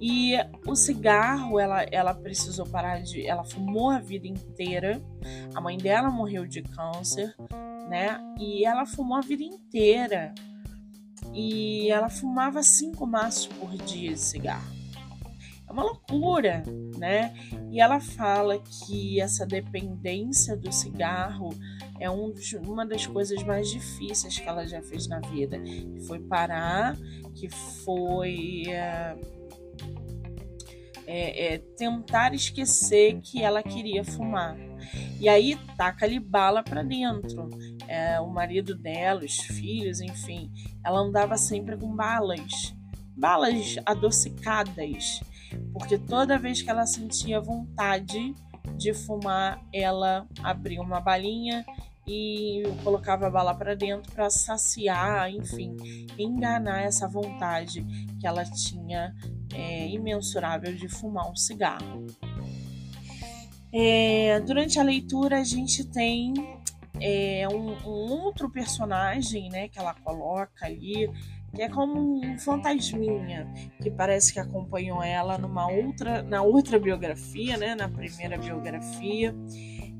e 0.00 0.34
o 0.66 0.74
cigarro, 0.74 1.58
ela, 1.58 1.82
ela 1.90 2.14
precisou 2.14 2.66
parar 2.66 3.00
de. 3.00 3.26
Ela 3.26 3.44
fumou 3.44 3.90
a 3.90 3.98
vida 3.98 4.26
inteira. 4.26 5.02
A 5.54 5.60
mãe 5.60 5.78
dela 5.78 6.10
morreu 6.10 6.46
de 6.46 6.62
câncer, 6.62 7.34
né? 7.88 8.20
E 8.38 8.64
ela 8.64 8.84
fumou 8.84 9.16
a 9.16 9.22
vida 9.22 9.42
inteira. 9.42 10.34
E 11.32 11.90
ela 11.90 12.08
fumava 12.08 12.62
cinco 12.62 13.06
maços 13.06 13.46
por 13.46 13.70
dia 13.70 14.12
de 14.12 14.20
cigarro. 14.20 14.76
É 15.66 15.72
uma 15.72 15.82
loucura, 15.82 16.62
né? 16.96 17.34
E 17.70 17.80
ela 17.80 17.98
fala 17.98 18.58
que 18.58 19.20
essa 19.20 19.46
dependência 19.46 20.56
do 20.56 20.70
cigarro 20.70 21.48
é 21.98 22.10
um 22.10 22.34
uma 22.66 22.86
das 22.86 23.06
coisas 23.06 23.42
mais 23.42 23.70
difíceis 23.70 24.38
que 24.38 24.46
ela 24.46 24.66
já 24.66 24.82
fez 24.82 25.08
na 25.08 25.20
vida. 25.20 25.58
Que 25.58 26.00
foi 26.06 26.20
parar, 26.20 26.96
que 27.34 27.48
foi. 27.48 28.64
Uh, 28.68 29.45
é, 31.06 31.54
é, 31.54 31.58
tentar 31.58 32.34
esquecer 32.34 33.20
que 33.20 33.42
ela 33.42 33.62
queria 33.62 34.04
fumar. 34.04 34.56
E 35.20 35.28
aí 35.28 35.56
taca-lhe 35.76 36.18
bala 36.18 36.62
para 36.62 36.82
dentro. 36.82 37.48
É, 37.88 38.20
o 38.20 38.28
marido 38.28 38.74
dela, 38.74 39.24
os 39.24 39.36
filhos, 39.36 40.00
enfim, 40.00 40.50
ela 40.84 41.00
andava 41.00 41.36
sempre 41.36 41.76
com 41.76 41.94
balas, 41.94 42.74
balas 43.16 43.76
adocicadas, 43.86 45.20
porque 45.72 45.96
toda 45.96 46.38
vez 46.38 46.60
que 46.60 46.70
ela 46.70 46.84
sentia 46.84 47.40
vontade 47.40 48.34
de 48.76 48.92
fumar, 48.92 49.62
ela 49.72 50.26
abria 50.42 50.82
uma 50.82 51.00
balinha 51.00 51.64
e 52.06 52.62
colocava 52.84 53.26
a 53.26 53.30
bala 53.30 53.54
para 53.54 53.74
dentro 53.74 54.12
para 54.12 54.30
saciar, 54.30 55.30
enfim, 55.30 55.76
enganar 56.16 56.82
essa 56.82 57.08
vontade 57.08 57.84
que 58.20 58.26
ela 58.26 58.44
tinha 58.44 59.12
é, 59.52 59.88
imensurável 59.88 60.74
de 60.74 60.88
fumar 60.88 61.30
um 61.30 61.34
cigarro. 61.34 62.06
É, 63.72 64.38
durante 64.40 64.78
a 64.78 64.82
leitura 64.82 65.40
a 65.40 65.44
gente 65.44 65.84
tem 65.84 66.32
é, 67.00 67.46
um, 67.48 67.72
um, 67.72 68.12
outro 68.24 68.48
personagem, 68.48 69.48
né, 69.50 69.68
que 69.68 69.78
ela 69.78 69.92
coloca 69.92 70.64
ali, 70.64 71.10
que 71.54 71.62
é 71.62 71.68
como 71.68 72.20
um 72.24 72.38
fantasminha 72.38 73.52
que 73.82 73.90
parece 73.90 74.32
que 74.32 74.38
acompanhou 74.38 75.02
ela 75.02 75.36
numa 75.38 75.68
outra, 75.68 76.22
na 76.22 76.42
outra 76.42 76.78
biografia, 76.78 77.56
né, 77.56 77.74
na 77.74 77.88
primeira 77.88 78.38
biografia, 78.38 79.34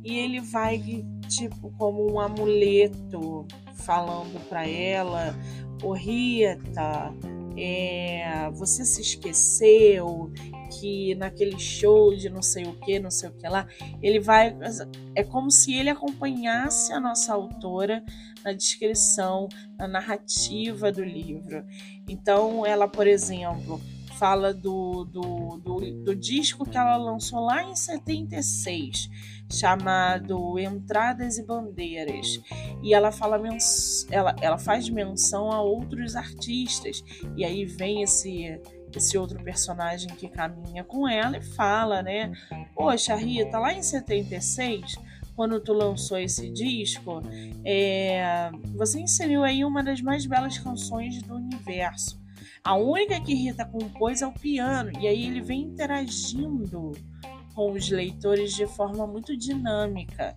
e 0.07 0.19
ele 0.19 0.41
vai 0.41 1.05
tipo 1.29 1.73
como 1.77 2.09
um 2.13 2.21
amuleto 2.21 3.45
falando 3.75 4.41
para 4.49 4.67
ela, 4.67 5.35
ô 5.83 5.93
Rita, 5.93 7.13
é, 7.57 8.49
você 8.53 8.85
se 8.85 9.01
esqueceu 9.01 10.33
que 10.79 11.15
naquele 11.17 11.59
show 11.59 12.15
de 12.15 12.31
não 12.31 12.41
sei 12.41 12.67
o 12.67 12.75
que, 12.75 13.01
não 13.01 13.11
sei 13.11 13.31
o 13.31 13.33
que 13.33 13.49
lá, 13.49 13.67
ele 14.01 14.21
vai. 14.21 14.57
É 15.15 15.25
como 15.25 15.51
se 15.51 15.75
ele 15.75 15.91
acompanhasse 15.91 16.93
a 16.93 17.01
nossa 17.01 17.35
autora 17.35 18.05
na 18.45 18.53
descrição, 18.53 19.49
na 19.77 19.89
narrativa 19.89 20.93
do 20.93 21.03
livro. 21.03 21.65
Então, 22.09 22.65
ela, 22.65 22.87
por 22.87 23.09
exemplo, 23.09 23.81
fala 24.19 24.53
do, 24.55 25.05
do, 25.05 25.57
do, 25.59 26.05
do 26.05 26.15
disco 26.15 26.65
que 26.69 26.77
ela 26.77 26.97
lançou 26.97 27.41
lá 27.41 27.65
em 27.65 27.75
76 27.75 29.09
chamado 29.51 30.59
Entradas 30.59 31.39
e 31.39 31.45
Bandeiras. 31.45 32.41
E 32.83 32.93
ela 32.93 33.13
fala 33.13 33.41
ela, 34.11 34.35
ela 34.41 34.59
faz 34.59 34.89
menção 34.89 35.51
a 35.51 35.61
outros 35.61 36.17
artistas. 36.17 37.03
E 37.37 37.45
aí 37.45 37.65
vem 37.65 38.03
esse 38.03 38.61
esse 38.95 39.19
outro 39.19 39.43
personagem 39.43 40.09
que 40.09 40.29
caminha 40.29 40.83
com 40.83 41.07
ela 41.07 41.37
e 41.37 41.43
fala, 41.43 42.03
né? 42.03 42.33
Poxa, 42.75 43.15
Rita, 43.15 43.59
lá 43.59 43.75
em 43.75 43.83
76, 43.83 44.97
quando 45.35 45.61
tu 45.61 45.75
lançou 45.75 46.19
esse 46.19 46.51
disco, 46.51 47.21
é, 47.65 48.51
você 48.75 49.01
inseriu 49.01 49.45
aí 49.45 49.65
uma 49.65 49.83
das 49.83 50.01
mais 50.01 50.25
belas 50.25 50.59
canções 50.59 51.23
do 51.23 51.35
universo. 51.35 52.19
A 52.65 52.75
única 52.75 53.21
que 53.21 53.35
Rita 53.35 53.65
compôs 53.65 54.23
é 54.23 54.27
o 54.27 54.33
piano, 54.33 54.91
e 54.99 55.07
aí 55.07 55.27
ele 55.27 55.41
vem 55.41 55.63
interagindo 55.63 56.93
com 57.57 57.73
os 57.73 57.91
leitores 57.91 58.53
de 58.55 58.67
forma 58.67 59.07
muito 59.07 59.35
dinâmica. 59.35 60.37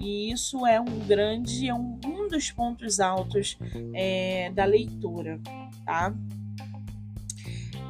E 0.00 0.32
isso 0.32 0.66
é 0.66 0.80
um 0.80 0.98
grande, 1.06 1.68
é 1.68 1.74
um, 1.74 2.00
um 2.06 2.26
dos 2.26 2.50
pontos 2.50 2.98
altos 2.98 3.58
é, 3.92 4.50
da 4.50 4.64
leitura, 4.64 5.38
tá? 5.84 6.12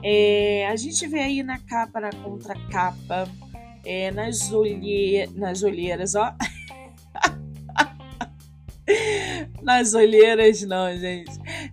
É, 0.02 0.66
a 0.66 0.74
gente 0.76 1.06
vê 1.06 1.20
aí 1.20 1.42
na 1.42 1.58
capa, 1.60 2.00
na 2.00 2.10
contracapa, 2.10 3.28
é, 3.86 4.10
nas, 4.10 4.52
olhe... 4.52 5.26
nas 5.34 5.62
olheiras, 5.62 6.16
ó. 6.16 6.34
nas 9.62 9.94
olheiras, 9.94 10.62
não, 10.62 10.94
gente. 10.98 11.30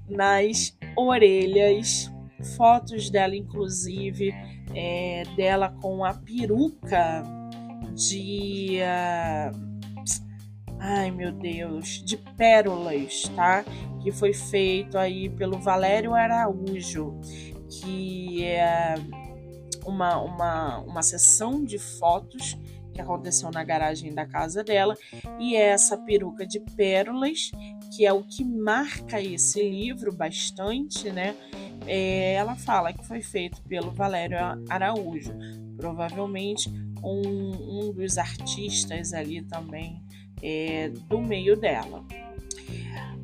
Nas 0.07 0.77
orelhas, 0.95 2.10
fotos 2.43 3.09
dela, 3.09 3.35
inclusive, 3.35 4.33
é, 4.75 5.23
dela 5.35 5.69
com 5.81 6.03
a 6.03 6.13
peruca 6.13 7.23
de. 7.93 8.79
Uh, 8.81 9.71
ai 10.79 11.11
meu 11.11 11.31
Deus, 11.31 12.03
de 12.03 12.17
pérolas, 12.17 13.23
tá? 13.35 13.63
Que 14.01 14.11
foi 14.11 14.33
feito 14.33 14.97
aí 14.97 15.29
pelo 15.29 15.59
Valério 15.59 16.13
Araújo 16.13 17.19
que 17.71 18.43
é 18.43 18.95
uma, 19.85 20.17
uma, 20.19 20.79
uma 20.79 21.01
sessão 21.01 21.63
de 21.63 21.79
fotos 21.79 22.57
que 22.93 22.99
aconteceu 22.99 23.49
na 23.51 23.63
garagem 23.63 24.13
da 24.13 24.25
casa 24.25 24.63
dela 24.63 24.97
e 25.39 25.55
é 25.55 25.69
essa 25.69 25.97
peruca 25.97 26.45
de 26.45 26.59
pérolas 26.59 27.51
que 27.95 28.05
é 28.05 28.11
o 28.11 28.23
que 28.23 28.43
marca 28.43 29.21
esse 29.21 29.61
livro 29.61 30.13
bastante, 30.13 31.09
né? 31.09 31.35
É, 31.87 32.33
ela 32.33 32.55
fala 32.55 32.93
que 32.93 33.05
foi 33.05 33.21
feito 33.21 33.61
pelo 33.63 33.91
Valério 33.91 34.37
Araújo, 34.69 35.33
provavelmente 35.77 36.69
um, 37.03 37.87
um 37.87 37.93
dos 37.93 38.17
artistas 38.17 39.13
ali 39.13 39.41
também 39.41 40.01
é, 40.41 40.89
do 40.89 41.19
meio 41.19 41.55
dela. 41.55 42.05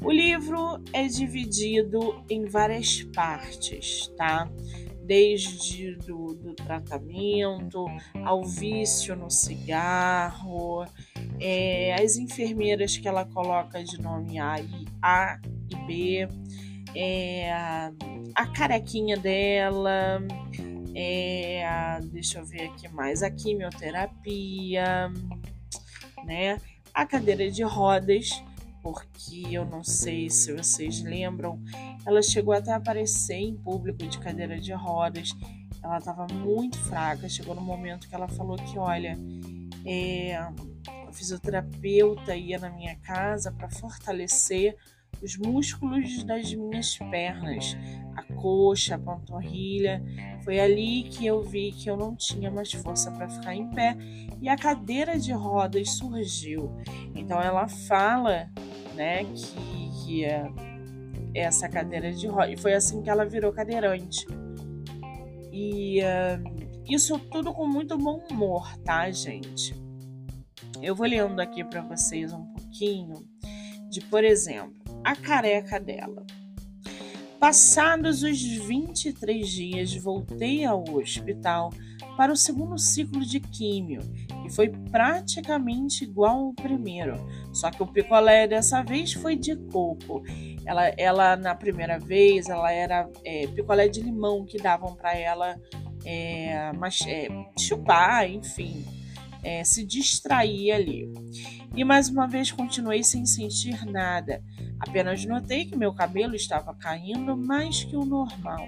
O 0.03 0.11
livro 0.11 0.81
é 0.93 1.07
dividido 1.07 2.23
em 2.29 2.45
várias 2.45 3.03
partes, 3.03 4.07
tá? 4.15 4.49
Desde 5.03 5.95
do, 5.95 6.33
do 6.33 6.53
tratamento 6.53 7.85
ao 8.23 8.43
vício 8.43 9.15
no 9.15 9.29
cigarro, 9.29 10.85
é, 11.39 11.95
as 11.95 12.17
enfermeiras 12.17 12.97
que 12.97 13.07
ela 13.07 13.25
coloca 13.25 13.83
de 13.83 13.99
nome 14.01 14.39
A 14.39 14.59
e, 14.59 14.85
a 15.01 15.39
e 15.69 15.75
B, 15.87 16.27
é, 16.99 17.51
a 18.33 18.47
carequinha 18.47 19.17
dela, 19.17 20.19
é, 20.95 21.63
a, 21.65 21.99
deixa 21.99 22.39
eu 22.39 22.45
ver 22.45 22.63
aqui 22.63 22.87
mais, 22.89 23.21
a 23.21 23.29
quimioterapia, 23.29 25.11
né? 26.25 26.59
A 26.93 27.05
cadeira 27.05 27.51
de 27.51 27.61
rodas 27.61 28.29
porque 28.81 29.49
eu 29.51 29.65
não 29.65 29.83
sei 29.83 30.29
se 30.29 30.53
vocês 30.53 31.03
lembram, 31.03 31.61
ela 32.05 32.21
chegou 32.21 32.53
até 32.53 32.71
a 32.71 32.77
aparecer 32.77 33.35
em 33.35 33.53
público 33.53 34.07
de 34.07 34.17
cadeira 34.17 34.57
de 34.57 34.71
rodas. 34.71 35.31
Ela 35.83 35.97
estava 35.97 36.25
muito 36.33 36.77
fraca. 36.79 37.27
Chegou 37.27 37.53
no 37.53 37.59
momento 37.59 38.07
que 38.07 38.15
ela 38.15 38.29
falou 38.29 38.55
que, 38.55 38.79
olha, 38.79 39.17
é, 39.85 40.39
o 41.07 41.11
fisioterapeuta 41.11 42.33
ia 42.33 42.59
na 42.59 42.69
minha 42.69 42.95
casa 42.97 43.51
para 43.51 43.69
fortalecer 43.69 44.77
os 45.21 45.37
músculos 45.37 46.23
das 46.23 46.53
minhas 46.53 46.97
pernas, 46.97 47.77
a 48.15 48.23
coxa, 48.33 48.95
a 48.95 48.99
panturrilha. 48.99 50.03
Foi 50.43 50.59
ali 50.59 51.03
que 51.03 51.25
eu 51.25 51.43
vi 51.43 51.71
que 51.71 51.89
eu 51.89 51.97
não 51.97 52.15
tinha 52.15 52.49
mais 52.49 52.71
força 52.71 53.11
para 53.11 53.29
ficar 53.29 53.55
em 53.55 53.69
pé 53.69 53.97
e 54.41 54.47
a 54.47 54.55
cadeira 54.55 55.19
de 55.19 55.31
rodas 55.31 55.91
surgiu. 55.91 56.71
Então 57.15 57.41
ela 57.41 57.67
fala 57.67 58.49
né? 58.97 59.23
Que, 59.23 59.91
que 60.03 60.25
é 60.25 60.51
essa 61.33 61.69
cadeira 61.69 62.11
de 62.11 62.27
roda. 62.27 62.51
E 62.51 62.57
foi 62.57 62.73
assim 62.73 63.01
que 63.01 63.09
ela 63.09 63.23
virou 63.23 63.53
cadeirante. 63.53 64.25
E 65.53 66.01
uh, 66.01 66.83
isso 66.89 67.17
tudo 67.19 67.53
com 67.53 67.67
muito 67.67 67.97
bom 67.97 68.25
humor, 68.29 68.75
tá, 68.79 69.09
gente? 69.11 69.75
Eu 70.81 70.95
vou 70.95 71.07
lendo 71.07 71.39
aqui 71.39 71.63
para 71.63 71.81
vocês 71.81 72.33
um 72.33 72.43
pouquinho 72.53 73.15
de, 73.89 74.01
por 74.01 74.23
exemplo, 74.23 74.86
a 75.03 75.15
careca 75.15 75.79
dela. 75.79 76.25
Passados 77.39 78.23
os 78.23 78.41
23 78.41 79.47
dias, 79.47 79.95
voltei 79.95 80.65
ao 80.65 80.83
hospital 80.95 81.71
para 82.15 82.33
o 82.33 82.35
segundo 82.35 82.79
ciclo 82.79 83.23
de 83.23 83.39
químio 83.39 84.01
e 84.43 84.49
foi 84.49 84.69
praticamente 84.69 86.03
igual 86.03 86.47
ao 86.47 86.53
primeiro, 86.53 87.15
só 87.53 87.69
que 87.69 87.83
o 87.83 87.87
picolé 87.87 88.47
dessa 88.47 88.81
vez 88.81 89.13
foi 89.13 89.35
de 89.35 89.55
coco. 89.55 90.23
Ela, 90.65 90.87
ela 90.97 91.35
na 91.35 91.53
primeira 91.53 91.99
vez, 91.99 92.49
ela 92.49 92.71
era 92.71 93.07
é, 93.23 93.45
picolé 93.47 93.87
de 93.87 94.01
limão 94.01 94.43
que 94.43 94.57
davam 94.57 94.95
para 94.95 95.15
ela 95.15 95.55
é, 96.09 96.71
mas, 96.73 97.01
é, 97.05 97.27
chupar, 97.59 98.29
enfim, 98.29 98.83
é, 99.47 99.63
se 99.63 99.85
distrair 99.85 100.73
ali. 100.73 101.09
E 101.73 101.81
mais 101.85 102.09
uma 102.09 102.27
vez 102.27 102.51
continuei 102.51 103.01
sem 103.01 103.25
sentir 103.25 103.85
nada. 103.85 104.43
Apenas 104.77 105.23
notei 105.23 105.63
que 105.63 105.77
meu 105.77 105.93
cabelo 105.93 106.35
estava 106.35 106.75
caindo 106.75 107.37
mais 107.37 107.85
que 107.85 107.95
o 107.95 108.03
normal. 108.03 108.67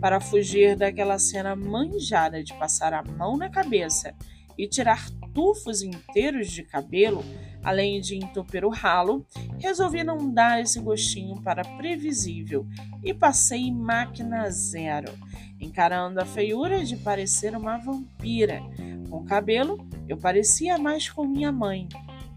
Para 0.00 0.20
fugir 0.20 0.76
daquela 0.76 1.18
cena 1.18 1.54
manjada 1.54 2.42
de 2.42 2.54
passar 2.54 2.94
a 2.94 3.02
mão 3.02 3.36
na 3.36 3.50
cabeça 3.50 4.14
e 4.56 4.66
tirar 4.66 5.10
tufos 5.34 5.82
inteiros 5.82 6.50
de 6.50 6.62
cabelo, 6.62 7.22
além 7.64 8.00
de 8.00 8.16
entupir 8.16 8.64
o 8.64 8.68
ralo, 8.68 9.26
resolvi 9.58 10.04
não 10.04 10.32
dar 10.32 10.60
esse 10.60 10.78
gostinho 10.78 11.40
para 11.40 11.64
previsível 11.76 12.66
e 13.02 13.14
passei 13.14 13.72
máquina 13.72 14.50
zero, 14.50 15.12
encarando 15.58 16.20
a 16.20 16.26
feiura 16.26 16.84
de 16.84 16.96
parecer 16.96 17.56
uma 17.56 17.78
vampira. 17.78 18.60
Com 19.08 19.24
cabelo, 19.24 19.78
eu 20.06 20.16
parecia 20.16 20.76
mais 20.76 21.08
com 21.08 21.24
minha 21.24 21.50
mãe. 21.50 21.88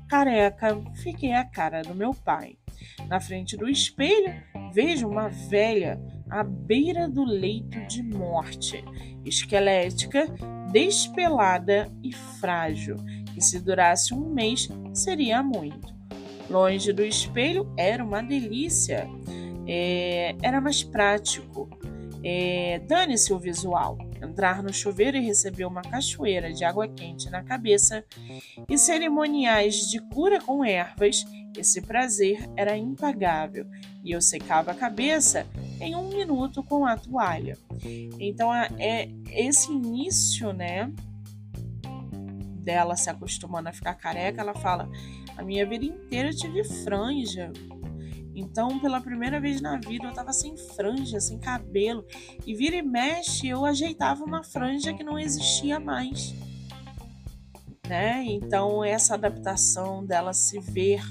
Careca, 0.08 0.82
fiquei 0.96 1.34
a 1.34 1.44
cara 1.44 1.82
do 1.82 1.94
meu 1.94 2.14
pai. 2.14 2.58
Na 3.08 3.20
frente 3.20 3.58
do 3.58 3.68
espelho, 3.68 4.34
vejo 4.74 5.08
uma 5.08 5.28
velha 5.28 6.00
à 6.30 6.44
beira 6.44 7.08
do 7.08 7.24
leito 7.24 7.80
de 7.88 8.02
morte, 8.02 8.84
esquelética, 9.26 10.28
despelada 10.72 11.92
e 12.04 12.14
frágil, 12.14 12.96
que 13.34 13.42
se 13.42 13.60
durasse 13.60 14.14
um 14.14 14.34
mês 14.34 14.68
seria 14.94 15.44
muito. 15.44 15.96
Longe 16.50 16.94
do 16.94 17.04
espelho 17.04 17.72
era 17.78 18.04
uma 18.04 18.22
delícia, 18.22 19.08
é, 19.68 20.36
era 20.42 20.62
mais 20.62 20.84
prático. 20.84 21.70
É, 22.24 22.80
Dane-se 22.88 23.34
o 23.34 23.40
visual. 23.40 23.98
Entrar 24.22 24.64
no 24.64 24.74
chuveiro 24.74 25.18
e 25.18 25.22
receber 25.22 25.66
uma 25.66 25.82
cachoeira 25.82 26.52
de 26.52 26.64
água 26.64 26.88
quente 26.88 27.30
na 27.30 27.44
cabeça 27.44 28.04
e 28.70 28.78
cerimoniais 28.78 29.90
de 29.90 30.00
cura 30.10 30.42
com 30.42 30.66
ervas, 30.66 31.26
esse 31.58 31.82
prazer 31.82 32.48
era 32.56 32.78
impagável 32.78 33.66
e 34.04 34.12
eu 34.12 34.22
secava 34.22 34.72
a 34.72 34.76
cabeça 34.76 35.46
em 35.80 35.96
um 35.96 36.10
minuto 36.10 36.64
com 36.64 36.86
a 36.86 36.96
toalha. 36.96 37.58
Então 38.20 38.54
é 38.54 39.10
esse 39.32 39.72
início, 39.72 40.54
né, 40.54 40.92
dela 42.60 42.96
se 42.96 43.10
acostumando 43.10 43.70
a 43.70 43.74
ficar 43.74 43.96
careca, 43.96 44.42
ela 44.42 44.54
fala: 44.54 44.90
"A 45.38 45.44
minha 45.44 45.66
vida 45.66 45.86
inteira 45.86 46.30
eu 46.30 46.36
tive 46.36 46.64
franja". 46.64 47.52
Então, 48.40 48.80
pela 48.80 49.02
primeira 49.02 49.40
vez 49.40 49.60
na 49.60 49.78
vida, 49.78 50.06
eu 50.06 50.14
tava 50.14 50.32
sem 50.32 50.56
franja, 50.56 51.20
sem 51.20 51.40
cabelo, 51.40 52.06
e 52.46 52.54
vira 52.54 52.76
e 52.76 52.84
mexe, 52.84 53.48
eu 53.48 53.66
ajeitava 53.66 54.24
uma 54.24 54.44
franja 54.44 54.94
que 54.94 55.04
não 55.04 55.18
existia 55.18 55.80
mais. 55.80 56.36
Né? 57.88 58.24
Então, 58.26 58.84
essa 58.84 59.16
adaptação 59.16 60.06
dela 60.06 60.34
se 60.34 60.60
ver 60.60 61.02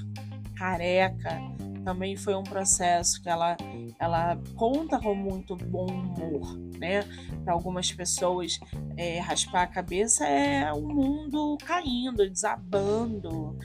careca 0.55 1.37
também 1.83 2.15
foi 2.15 2.35
um 2.35 2.43
processo 2.43 3.21
que 3.21 3.29
ela, 3.29 3.55
ela 3.99 4.37
conta 4.55 4.99
com 4.99 5.13
muito 5.13 5.55
bom 5.55 5.85
humor, 5.85 6.57
né? 6.77 7.03
Para 7.45 7.53
algumas 7.53 7.89
pessoas, 7.93 8.59
é, 8.97 9.19
raspar 9.19 9.63
a 9.63 9.67
cabeça 9.67 10.25
é 10.25 10.71
o 10.73 10.81
mundo 10.81 11.57
caindo, 11.65 12.29
desabando, 12.29 13.57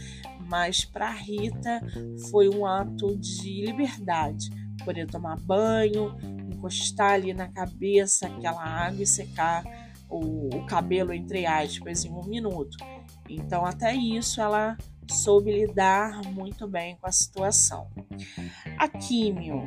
mas 0.52 0.84
para 0.84 1.10
Rita 1.10 1.80
foi 2.30 2.46
um 2.46 2.66
ato 2.66 3.16
de 3.16 3.64
liberdade, 3.64 4.50
poder 4.84 5.06
tomar 5.06 5.40
banho, 5.40 6.14
encostar 6.52 7.12
ali 7.12 7.32
na 7.32 7.48
cabeça 7.48 8.26
aquela 8.26 8.62
água 8.62 9.02
e 9.02 9.06
secar 9.06 9.64
o, 10.10 10.54
o 10.54 10.66
cabelo, 10.66 11.14
entre 11.14 11.46
aspas, 11.46 12.04
em 12.04 12.10
um 12.10 12.22
minuto. 12.24 12.76
Então, 13.30 13.64
até 13.64 13.94
isso 13.94 14.42
ela 14.42 14.76
soube 15.10 15.50
lidar 15.50 16.20
muito 16.34 16.68
bem 16.68 16.98
com 17.00 17.06
a 17.06 17.12
situação. 17.12 17.88
A 18.78 18.86
químio. 18.86 19.62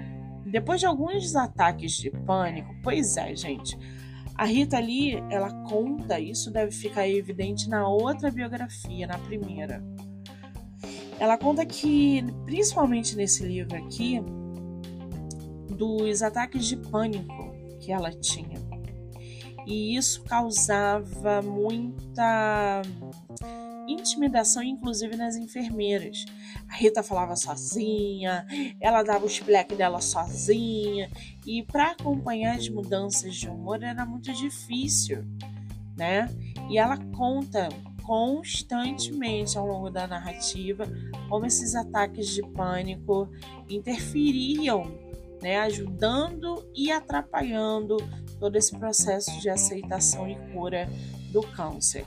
Depois 0.46 0.80
de 0.80 0.86
alguns 0.86 1.36
ataques 1.36 1.94
de 1.94 2.12
pânico, 2.12 2.70
pois 2.84 3.18
é, 3.18 3.36
gente, 3.36 3.76
a 4.36 4.46
Rita 4.46 4.78
ali, 4.78 5.16
ela 5.32 5.52
conta, 5.64 6.20
isso 6.20 6.52
deve 6.52 6.72
ficar 6.72 7.10
evidente 7.10 7.68
na 7.68 7.88
outra 7.88 8.30
biografia, 8.30 9.08
na 9.08 9.18
primeira. 9.18 9.84
Ela 11.20 11.38
conta 11.38 11.66
que, 11.66 12.24
principalmente 12.46 13.16
nesse 13.16 13.44
livro 13.44 13.76
aqui, 13.76 14.22
dos 15.70 16.22
ataques 16.22 16.66
de 16.66 16.78
pânico 16.78 17.54
que 17.80 17.92
ela 17.92 18.12
tinha. 18.12 18.60
E 19.66 19.96
isso 19.96 20.24
causava 20.24 21.42
muita 21.42 22.82
intimidação, 23.88 24.64
inclusive 24.64 25.16
nas 25.16 25.36
enfermeiras. 25.36 26.26
A 26.70 26.76
Rita 26.76 27.02
falava 27.02 27.36
sozinha, 27.36 28.46
ela 28.80 29.04
dava 29.04 29.26
os 29.26 29.40
pleques 29.40 29.78
dela 29.78 30.02
sozinha, 30.02 31.10
e 31.46 31.64
para 31.64 31.92
acompanhar 31.92 32.56
as 32.56 32.68
mudanças 32.70 33.36
de 33.36 33.48
humor 33.48 33.82
era 33.84 34.06
muito 34.06 34.34
difícil, 34.34 35.24
né? 35.96 36.30
E 36.70 36.78
ela 36.78 36.98
conta 37.16 37.70
constantemente 38.06 39.58
ao 39.58 39.66
longo 39.66 39.90
da 39.90 40.08
narrativa 40.08 40.86
como 41.28 41.46
esses 41.46 41.76
ataques 41.76 42.28
de 42.28 42.42
pânico 42.42 43.30
interferiam, 43.68 44.84
né, 45.42 45.58
ajudando 45.60 46.66
e 46.76 46.92
atrapalhando 46.92 47.98
todo 48.40 48.56
esse 48.56 48.78
processo 48.78 49.40
de 49.42 49.50
aceitação 49.50 50.30
e 50.30 50.36
cura 50.54 50.88
do 51.32 51.42
câncer. 51.42 52.06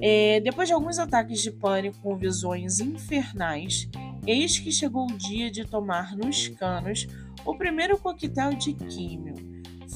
É, 0.00 0.40
depois 0.40 0.68
de 0.68 0.74
alguns 0.74 0.98
ataques 0.98 1.40
de 1.40 1.50
pânico 1.50 1.98
com 2.00 2.16
visões 2.16 2.80
infernais, 2.80 3.88
eis 4.26 4.58
que 4.58 4.70
chegou 4.70 5.06
o 5.06 5.16
dia 5.16 5.50
de 5.50 5.64
tomar 5.64 6.16
nos 6.16 6.48
canos 6.48 7.06
o 7.44 7.56
primeiro 7.56 7.98
coquetel 7.98 8.54
de 8.54 8.72
químio. 8.72 9.34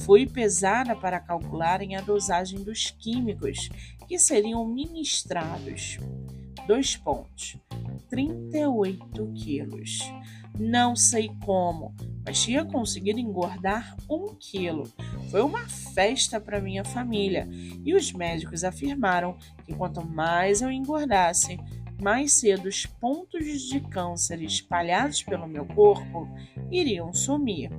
Fui 0.05 0.25
pesada 0.25 0.95
para 0.95 1.19
calcularem 1.19 1.95
a 1.95 2.01
dosagem 2.01 2.63
dos 2.63 2.89
químicos 2.91 3.69
que 4.07 4.17
seriam 4.17 4.65
ministrados. 4.67 5.97
Dois 6.67 6.95
pontos. 6.95 7.57
38 8.09 9.31
quilos. 9.33 9.99
Não 10.59 10.95
sei 10.95 11.31
como, 11.45 11.95
mas 12.25 12.41
tinha 12.41 12.65
conseguido 12.65 13.19
engordar 13.19 13.95
um 14.09 14.35
quilo. 14.35 14.91
Foi 15.29 15.41
uma 15.41 15.67
festa 15.69 16.39
para 16.41 16.59
minha 16.59 16.83
família 16.83 17.47
e 17.85 17.93
os 17.93 18.11
médicos 18.11 18.63
afirmaram 18.63 19.37
que 19.65 19.73
quanto 19.73 20.05
mais 20.05 20.61
eu 20.61 20.69
engordasse, 20.71 21.57
mais 22.01 22.33
cedo 22.33 22.67
os 22.67 22.85
pontos 22.85 23.61
de 23.61 23.79
câncer 23.79 24.41
espalhados 24.41 25.23
pelo 25.23 25.47
meu 25.47 25.65
corpo 25.65 26.27
iriam 26.69 27.13
sumir. 27.13 27.71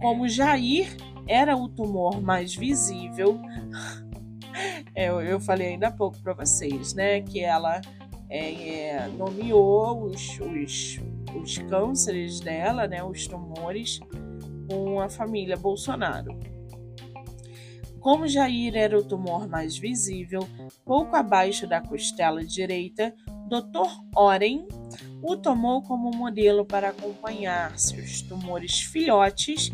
Como 0.00 0.28
Jair 0.28 0.96
era 1.28 1.56
o 1.56 1.68
tumor 1.68 2.20
mais 2.20 2.54
visível, 2.54 3.38
eu, 4.96 5.20
eu 5.20 5.38
falei 5.38 5.68
ainda 5.68 5.88
há 5.88 5.92
pouco 5.92 6.18
para 6.20 6.32
vocês, 6.32 6.94
né, 6.94 7.20
que 7.20 7.40
ela 7.40 7.80
é, 8.28 8.68
é, 8.68 9.08
nomeou 9.08 10.06
os, 10.06 10.40
os 10.40 10.98
os 11.34 11.58
cânceres 11.58 12.40
dela, 12.40 12.86
né, 12.86 13.02
os 13.02 13.26
tumores, 13.26 14.00
com 14.68 15.00
a 15.00 15.08
família 15.08 15.56
Bolsonaro. 15.56 16.38
Como 18.00 18.28
Jair 18.28 18.76
era 18.76 18.98
o 18.98 19.02
tumor 19.04 19.48
mais 19.48 19.76
visível, 19.76 20.46
pouco 20.84 21.16
abaixo 21.16 21.66
da 21.66 21.80
costela 21.80 22.44
direita, 22.44 23.14
Dr. 23.48 23.88
Oren 24.14 24.68
o 25.22 25.36
tomou 25.36 25.82
como 25.82 26.10
modelo 26.10 26.64
para 26.64 26.90
acompanhar 26.90 27.78
se 27.78 27.98
os 27.98 28.22
tumores 28.22 28.80
filhotes 28.80 29.72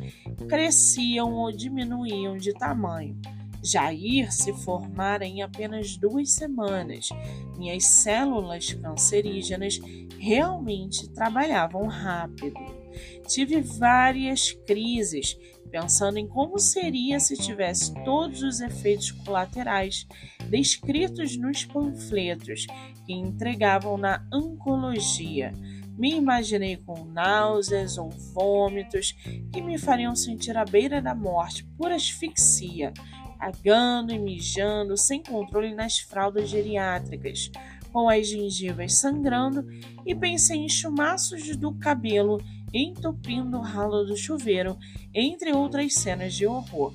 cresciam 0.49 1.35
ou 1.35 1.51
diminuíam 1.51 2.37
de 2.37 2.53
tamanho. 2.55 3.21
Jair 3.63 4.33
se 4.33 4.53
formara 4.53 5.25
em 5.25 5.43
apenas 5.43 5.97
duas 5.97 6.33
semanas. 6.33 7.09
Minhas 7.57 7.85
células 7.87 8.73
cancerígenas 8.75 9.81
realmente 10.19 11.09
trabalhavam 11.09 11.87
rápido. 11.87 12.84
Tive 13.27 13.61
várias 13.61 14.53
crises, 14.67 15.37
pensando 15.71 16.19
em 16.19 16.27
como 16.27 16.59
seria 16.59 17.19
se 17.19 17.37
tivesse 17.37 17.93
todos 18.05 18.43
os 18.43 18.61
efeitos 18.61 19.11
colaterais 19.11 20.07
descritos 20.49 21.37
nos 21.37 21.65
panfletos 21.65 22.67
que 23.07 23.13
entregavam 23.13 23.97
na 23.97 24.25
oncologia. 24.33 25.53
Me 25.97 26.13
imaginei 26.13 26.77
com 26.77 27.05
náuseas 27.05 27.99
ou 27.99 28.11
vômitos 28.11 29.13
que 29.53 29.63
me 29.63 29.79
fariam 29.79 30.15
sentir 30.15 30.57
à 30.57 30.65
beira 30.65 31.01
da 31.01 31.15
morte 31.15 31.65
por 31.79 31.93
asfixia, 31.93 32.93
cagando 33.39 34.13
e 34.13 34.19
mijando 34.19 34.97
sem 34.97 35.23
controle 35.23 35.75
nas 35.75 35.99
fraldas 35.99 36.49
geriátricas, 36.49 37.51
com 37.93 38.09
as 38.09 38.27
gengivas 38.27 38.95
sangrando, 38.95 39.65
e 40.05 40.15
pensei 40.15 40.59
em 40.59 40.69
chumaços 40.69 41.57
do 41.57 41.73
cabelo 41.75 42.41
entupindo 42.75 43.57
o 43.57 43.63
ralo 43.63 44.05
do 44.05 44.17
chuveiro, 44.17 44.77
entre 45.15 45.53
outras 45.53 45.95
cenas 45.95 46.35
de 46.35 46.47
horror. 46.47 46.93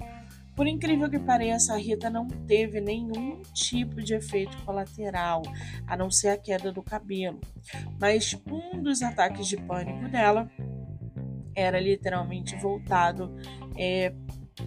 Por 0.56 0.68
incrível 0.68 1.10
que 1.10 1.18
pareça, 1.18 1.74
a 1.74 1.78
Rita 1.78 2.10
não 2.10 2.28
teve 2.28 2.82
nenhum 2.82 3.42
tipo 3.54 4.04
de 4.04 4.14
efeito 4.14 4.58
colateral, 4.66 5.42
a 5.88 5.96
não 5.96 6.12
ser 6.12 6.28
a 6.28 6.38
queda 6.38 6.70
do 6.70 6.84
cabelo. 6.84 7.40
Mas 7.98 8.38
um 8.46 8.84
dos 8.84 9.02
ataques 9.02 9.48
de 9.48 9.56
pânico 9.56 10.10
dela 10.10 10.52
era 11.56 11.80
literalmente 11.80 12.58
voltado 12.58 13.34
é, 13.78 14.14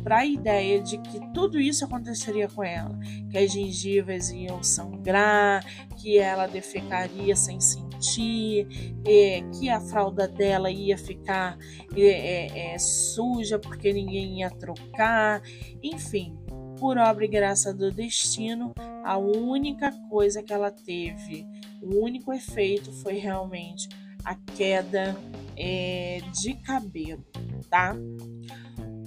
para 0.03 0.19
a 0.19 0.27
ideia 0.27 0.81
de 0.81 0.99
que 0.99 1.21
tudo 1.33 1.61
isso 1.61 1.85
aconteceria 1.85 2.49
com 2.49 2.65
ela, 2.65 2.99
que 3.31 3.39
as 3.39 3.53
gengivas 3.53 4.31
iam 4.31 4.63
sangrar, 4.63 5.65
que 5.97 6.19
ela 6.19 6.47
defecaria 6.47 7.37
sem 7.37 7.61
sentir, 7.61 8.67
é, 9.07 9.43
que 9.59 9.69
a 9.69 9.81
fralda 9.81 10.27
dela 10.27 10.71
ia 10.71 10.99
ficar 10.99 11.57
é, 11.97 12.73
é, 12.75 12.79
suja 12.79 13.59
porque 13.59 13.93
ninguém 13.93 14.41
ia 14.41 14.51
trocar, 14.51 15.43
enfim. 15.83 16.37
Por 16.79 16.99
obra 16.99 17.25
e 17.25 17.29
graça 17.29 17.73
do 17.73 17.93
destino, 17.93 18.73
a 19.05 19.17
única 19.17 19.93
coisa 20.11 20.43
que 20.43 20.53
ela 20.53 20.69
teve, 20.69 21.47
o 21.81 22.03
único 22.03 22.33
efeito 22.33 22.91
foi 22.93 23.19
realmente 23.19 23.89
a 24.25 24.35
queda 24.35 25.17
é, 25.57 26.21
de 26.41 26.55
cabelo, 26.55 27.25
tá? 27.69 27.97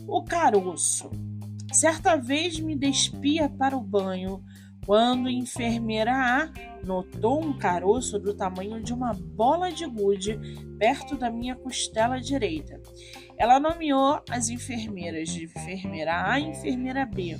O 0.07 0.23
caroço. 0.23 1.09
Certa 1.71 2.15
vez 2.15 2.59
me 2.59 2.75
despia 2.75 3.49
para 3.49 3.75
o 3.75 3.81
banho 3.81 4.43
quando 4.85 5.29
enfermeira 5.29 6.13
A 6.13 6.51
notou 6.85 7.43
um 7.43 7.57
caroço 7.57 8.19
do 8.19 8.33
tamanho 8.35 8.81
de 8.81 8.93
uma 8.93 9.13
bola 9.13 9.71
de 9.71 9.85
gude 9.87 10.39
perto 10.77 11.17
da 11.17 11.29
minha 11.31 11.55
costela 11.55 12.21
direita. 12.21 12.79
Ela 13.37 13.59
nomeou 13.59 14.21
as 14.29 14.49
enfermeiras 14.49 15.29
de 15.29 15.45
enfermeira 15.45 16.31
A 16.31 16.39
e 16.39 16.49
enfermeira 16.49 17.05
B. 17.05 17.37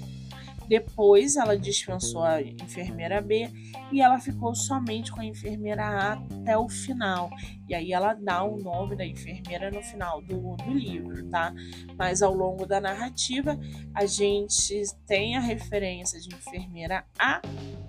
Depois 0.68 1.36
ela 1.36 1.58
dispensou 1.58 2.24
a 2.24 2.42
enfermeira 2.42 3.22
B 3.22 3.50
e 3.92 4.02
ela 4.02 4.20
ficou 4.20 4.56
somente 4.56 5.12
com 5.12 5.22
a 5.22 5.26
enfermeira 5.26 5.84
A 5.84 6.14
até 6.14 6.58
o 6.58 6.68
final. 6.68 7.30
E 7.68 7.76
aí 7.76 7.94
ela 7.94 8.14
dá 8.14 8.44
o 8.44 8.58
nome 8.58 8.96
da 8.96 9.06
enfermeira 9.06 9.70
no 9.72 9.82
final 9.82 10.22
do, 10.22 10.56
do 10.56 10.74
livro, 10.74 11.28
tá? 11.30 11.54
Mas 11.98 12.22
ao 12.22 12.34
longo 12.34 12.66
da 12.66 12.80
narrativa 12.80 13.60
a 13.94 14.06
gente 14.06 14.84
tem 15.06 15.36
a 15.36 15.40
referência 15.40 16.20
de 16.20 16.34
enfermeira 16.34 17.06
A 17.18 17.42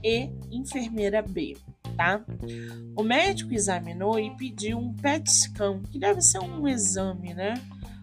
e 0.02 0.30
enfermeira 0.50 1.22
B. 1.22 1.56
Tá? 1.96 2.22
O 2.94 3.02
médico 3.02 3.54
examinou 3.54 4.18
e 4.20 4.30
pediu 4.36 4.78
um 4.78 4.92
PET 4.92 5.30
scan, 5.30 5.80
que 5.90 5.98
deve 5.98 6.20
ser 6.20 6.40
um 6.40 6.68
exame, 6.68 7.32
né? 7.32 7.54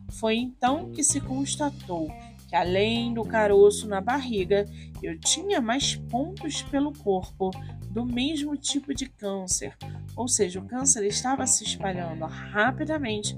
Foi 0.10 0.36
então 0.36 0.92
que 0.92 1.04
se 1.04 1.22
constatou 1.22 2.10
que 2.54 2.58
além 2.58 3.16
do 3.16 3.24
caroço 3.24 3.88
na 3.88 4.00
barriga, 4.00 4.64
eu 5.02 5.20
tinha 5.20 5.60
mais 5.60 5.96
pontos 5.96 6.62
pelo 6.62 6.94
corpo 6.94 7.50
do 7.90 8.06
mesmo 8.06 8.56
tipo 8.56 8.94
de 8.94 9.10
câncer, 9.10 9.76
ou 10.16 10.28
seja, 10.28 10.60
o 10.60 10.68
câncer 10.68 11.04
estava 11.08 11.48
se 11.48 11.64
espalhando 11.64 12.24
rapidamente, 12.26 13.36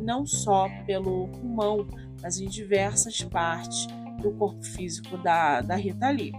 não 0.00 0.24
só 0.24 0.68
pelo 0.86 1.26
pulmão, 1.26 1.88
mas 2.22 2.38
em 2.38 2.46
diversas 2.46 3.20
partes 3.20 3.88
do 4.22 4.30
corpo 4.30 4.62
físico 4.62 5.18
da, 5.18 5.60
da 5.60 5.74
Rita 5.74 6.08
Lee. 6.10 6.30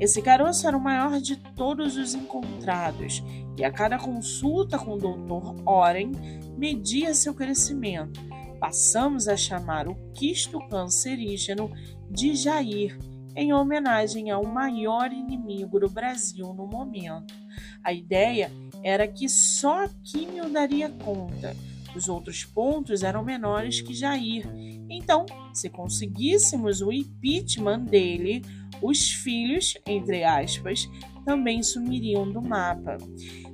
Esse 0.00 0.22
caroço 0.22 0.66
era 0.66 0.78
o 0.78 0.82
maior 0.82 1.20
de 1.20 1.36
todos 1.36 1.98
os 1.98 2.14
encontrados, 2.14 3.22
e 3.58 3.62
a 3.62 3.70
cada 3.70 3.98
consulta 3.98 4.78
com 4.78 4.94
o 4.94 4.96
Dr. 4.96 5.62
Oren 5.68 6.10
media 6.56 7.12
seu 7.12 7.34
crescimento 7.34 8.18
passamos 8.58 9.28
a 9.28 9.36
chamar 9.36 9.88
o 9.88 9.94
quisto 10.12 10.58
cancerígeno 10.68 11.70
de 12.10 12.34
Jair, 12.34 12.98
em 13.36 13.52
homenagem 13.52 14.30
ao 14.30 14.44
maior 14.44 15.12
inimigo 15.12 15.80
do 15.80 15.88
Brasil 15.88 16.54
no 16.54 16.66
momento. 16.66 17.34
A 17.82 17.92
ideia 17.92 18.50
era 18.82 19.08
que 19.08 19.28
só 19.28 19.84
a 19.84 19.88
químio 20.02 20.48
daria 20.48 20.88
conta. 20.88 21.56
Os 21.94 22.08
outros 22.08 22.44
pontos 22.44 23.02
eram 23.02 23.24
menores 23.24 23.80
que 23.80 23.94
Jair. 23.94 24.46
Então, 24.88 25.26
se 25.52 25.68
conseguíssemos 25.70 26.80
o 26.80 26.92
impeachment 26.92 27.80
dele, 27.80 28.42
os 28.82 29.10
filhos, 29.10 29.74
entre 29.86 30.24
aspas, 30.24 30.88
também 31.24 31.62
sumiriam 31.62 32.30
do 32.30 32.42
mapa. 32.42 32.98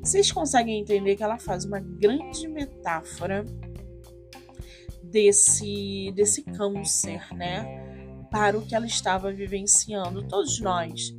Vocês 0.02 0.32
conseguem 0.32 0.80
entender 0.80 1.16
que 1.16 1.22
ela 1.22 1.38
faz 1.38 1.64
uma 1.64 1.80
grande 1.80 2.48
metáfora 2.48 3.44
desse, 5.10 6.12
desse 6.14 6.42
câncer, 6.42 7.26
né? 7.34 7.64
Para 8.30 8.56
o 8.56 8.62
que 8.62 8.74
ela 8.74 8.86
estava 8.86 9.32
vivenciando, 9.32 10.22
todos 10.26 10.60
nós 10.60 11.14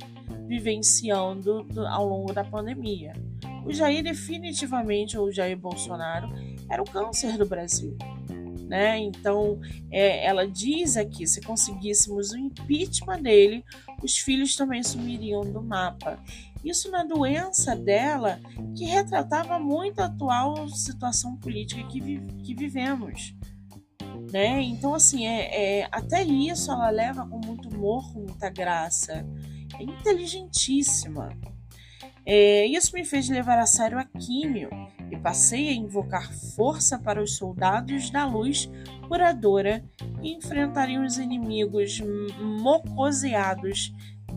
vivenciando 0.46 1.66
ao 1.88 2.06
longo 2.06 2.32
da 2.32 2.44
pandemia. 2.44 3.12
O 3.64 3.72
Jair, 3.72 4.02
definitivamente, 4.02 5.16
ou 5.16 5.26
o 5.26 5.32
Jair 5.32 5.56
Bolsonaro, 5.56 6.28
era 6.68 6.82
o 6.82 6.90
câncer 6.90 7.38
do 7.38 7.46
Brasil. 7.46 7.96
Né? 8.68 8.98
Então, 8.98 9.60
é, 9.90 10.24
ela 10.24 10.46
diz 10.48 10.96
aqui: 10.96 11.26
se 11.26 11.40
conseguíssemos 11.42 12.32
o 12.32 12.38
impeachment 12.38 13.22
dele, 13.22 13.64
os 14.02 14.16
filhos 14.16 14.56
também 14.56 14.82
sumiriam 14.82 15.42
do 15.42 15.62
mapa. 15.62 16.18
Isso 16.64 16.90
na 16.90 17.04
doença 17.04 17.74
dela, 17.74 18.40
que 18.76 18.84
retratava 18.84 19.58
muito 19.58 20.00
a 20.00 20.06
atual 20.06 20.68
situação 20.68 21.36
política 21.36 21.82
que, 21.88 22.00
vi 22.00 22.20
que 22.44 22.54
vivemos. 22.54 23.34
Né? 24.32 24.62
Então, 24.62 24.94
assim, 24.94 25.26
é, 25.26 25.80
é, 25.80 25.88
até 25.92 26.24
isso 26.24 26.72
ela 26.72 26.88
leva 26.88 27.26
com 27.26 27.38
muito 27.44 27.68
humor, 27.68 28.10
com 28.14 28.20
muita 28.20 28.48
graça. 28.48 29.26
É 29.78 29.82
inteligentíssima. 29.82 31.36
É, 32.24 32.64
isso 32.66 32.94
me 32.94 33.04
fez 33.04 33.28
levar 33.28 33.58
a 33.58 33.66
sério 33.66 33.98
a 33.98 34.04
químio 34.04 34.70
e 35.10 35.16
passei 35.18 35.68
a 35.68 35.74
invocar 35.74 36.32
força 36.56 36.98
para 36.98 37.22
os 37.22 37.36
soldados 37.36 38.10
da 38.10 38.24
luz 38.24 38.70
curadora 39.06 39.84
que 40.20 40.32
enfrentariam 40.32 41.04
os 41.04 41.18
inimigos 41.18 42.00
mocoseados 42.40 43.92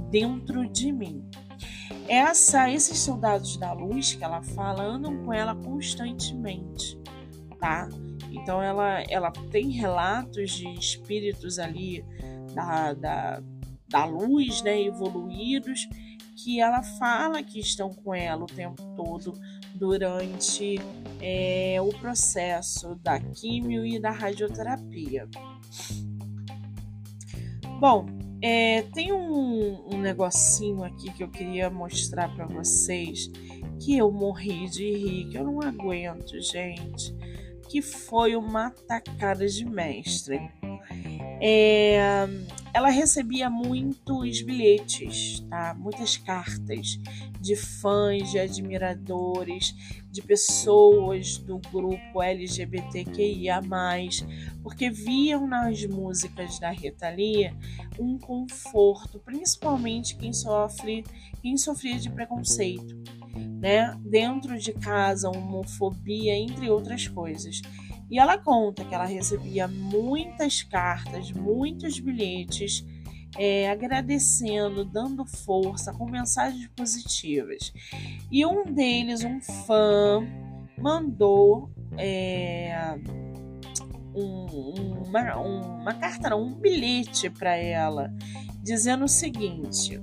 dentro 0.10 0.68
de 0.68 0.92
mim. 0.92 1.24
Essa, 2.08 2.70
esses 2.70 3.00
soldados 3.00 3.56
da 3.58 3.72
luz 3.72 4.14
que 4.14 4.24
ela 4.24 4.42
fala 4.42 4.84
andam 4.84 5.24
com 5.24 5.32
ela 5.32 5.56
constantemente, 5.56 7.00
tá? 7.60 7.88
Então 8.36 8.62
ela, 8.62 9.02
ela 9.10 9.32
tem 9.52 9.70
relatos 9.70 10.52
de 10.52 10.68
espíritos 10.74 11.58
ali 11.58 12.04
da, 12.54 12.94
da, 12.94 13.44
da 13.88 14.06
luz, 14.06 14.62
né, 14.62 14.82
evoluídos, 14.82 15.88
que 16.36 16.60
ela 16.60 16.84
fala 16.84 17.42
que 17.42 17.60
estão 17.60 17.94
com 17.94 18.14
ela 18.14 18.44
o 18.44 18.48
tempo 18.48 18.82
todo 18.96 19.34
durante 19.74 20.80
é, 21.22 21.78
o 21.82 21.90
processo 21.90 22.96
da 22.96 23.20
químio 23.20 23.86
e 23.86 24.00
da 24.00 24.12
radioterapia. 24.12 25.28
Bom, 27.80 28.06
é, 28.42 28.84
tem 28.94 29.12
um, 29.12 29.94
um 29.94 29.98
negocinho 29.98 30.84
aqui 30.84 31.12
que 31.12 31.24
eu 31.24 31.30
queria 31.30 31.70
mostrar 31.70 32.34
para 32.36 32.46
vocês 32.46 33.30
que 33.80 33.98
eu 33.98 34.12
morri 34.12 34.70
de 34.70 34.92
rir, 34.92 35.30
que 35.30 35.38
eu 35.38 35.44
não 35.44 35.62
aguento, 35.62 36.40
gente. 36.40 37.14
Que 37.76 37.82
foi 37.82 38.38
uma 38.38 38.70
tacada 38.70 39.46
de 39.46 39.66
mestre. 39.66 40.40
É, 41.42 42.00
ela 42.74 42.88
recebia 42.88 43.50
muitos 43.50 44.42
bilhetes, 44.44 45.42
tá? 45.50 45.76
muitas 45.78 46.16
cartas 46.16 46.98
de 47.42 47.54
fãs, 47.58 48.32
de 48.32 48.40
admiradores, 48.40 49.76
de 50.10 50.22
pessoas 50.22 51.38
do 51.38 51.60
grupo 51.70 52.24
LGBTQIA, 52.24 53.60
porque 54.64 54.90
viam 54.90 55.46
nas 55.46 55.86
músicas 55.86 56.58
da 56.60 56.72
Rita 56.72 57.10
Lee 57.10 57.54
um 58.00 58.18
conforto, 58.18 59.20
principalmente 59.20 60.16
quem 60.16 60.32
sofre, 60.32 61.04
quem 61.42 61.58
sofria 61.58 62.00
de 62.00 62.10
preconceito, 62.10 62.96
né? 63.60 63.96
Dentro 64.02 64.58
de 64.58 64.74
casa, 64.74 65.30
homofobia, 65.30 66.36
entre 66.36 66.70
outras 66.70 67.08
coisas. 67.08 67.62
E 68.10 68.20
ela 68.20 68.38
conta 68.38 68.86
que 68.86 68.94
ela 68.94 69.06
recebia 69.06 69.68
muitas 69.68 70.62
cartas, 70.62 71.32
muitos 71.32 72.00
bilhetes, 72.00 72.86
é, 73.38 73.70
agradecendo, 73.70 74.86
dando 74.86 75.26
força, 75.26 75.92
com 75.94 76.10
mensagens 76.10 76.68
positivas. 76.76 77.74
E 78.32 78.46
um 78.46 78.64
deles, 78.64 79.24
um 79.24 79.42
fã, 79.42 80.26
mandou 80.78 81.70
é, 81.98 82.96
um, 84.16 85.04
uma, 85.08 85.38
uma 85.38 85.94
carta, 85.96 86.30
não, 86.30 86.44
um 86.44 86.54
bilhete 86.54 87.30
para 87.30 87.56
ela, 87.56 88.14
dizendo 88.64 89.06
o 89.06 89.10
seguinte. 89.10 90.00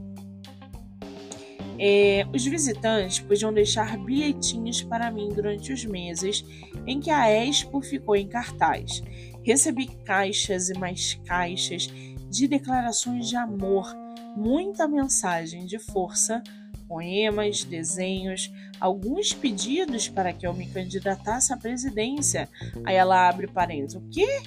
É, 1.84 2.24
os 2.32 2.44
visitantes 2.44 3.18
podiam 3.18 3.52
deixar 3.52 3.98
bilhetinhos 3.98 4.84
para 4.84 5.10
mim 5.10 5.30
durante 5.30 5.72
os 5.72 5.84
meses 5.84 6.44
em 6.86 7.00
que 7.00 7.10
a 7.10 7.28
Expo 7.28 7.82
ficou 7.82 8.14
em 8.14 8.28
cartaz. 8.28 9.02
Recebi 9.42 9.88
caixas 9.88 10.70
e 10.70 10.78
mais 10.78 11.14
caixas 11.26 11.88
de 12.30 12.46
declarações 12.46 13.28
de 13.28 13.34
amor, 13.34 13.92
muita 14.36 14.86
mensagem 14.86 15.66
de 15.66 15.80
força, 15.80 16.40
poemas, 16.86 17.64
desenhos, 17.64 18.48
alguns 18.78 19.32
pedidos 19.32 20.08
para 20.08 20.32
que 20.32 20.46
eu 20.46 20.54
me 20.54 20.68
candidatasse 20.68 21.52
à 21.52 21.56
presidência. 21.56 22.48
Aí 22.84 22.94
ela 22.94 23.28
abre 23.28 23.48
parênteses, 23.48 23.96
o 23.96 24.08
quê? 24.08 24.40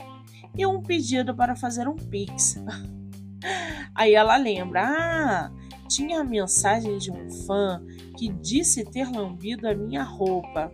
E 0.58 0.65
um 0.65 0.82
pedido 0.82 1.36
para 1.36 1.54
fazer 1.54 1.86
um 1.86 1.98
pix. 1.98 2.56
Aí 3.93 4.13
ela 4.13 4.38
lembra, 4.38 4.84
ah, 4.86 5.52
tinha 5.88 6.21
a 6.21 6.24
mensagem 6.24 6.98
de 6.98 7.12
um 7.12 7.30
fã 7.45 7.84
que 8.17 8.30
disse 8.30 8.84
ter 8.86 9.10
lambido 9.10 9.67
a 9.67 9.76
minha 9.76 10.04
roupa. 10.04 10.71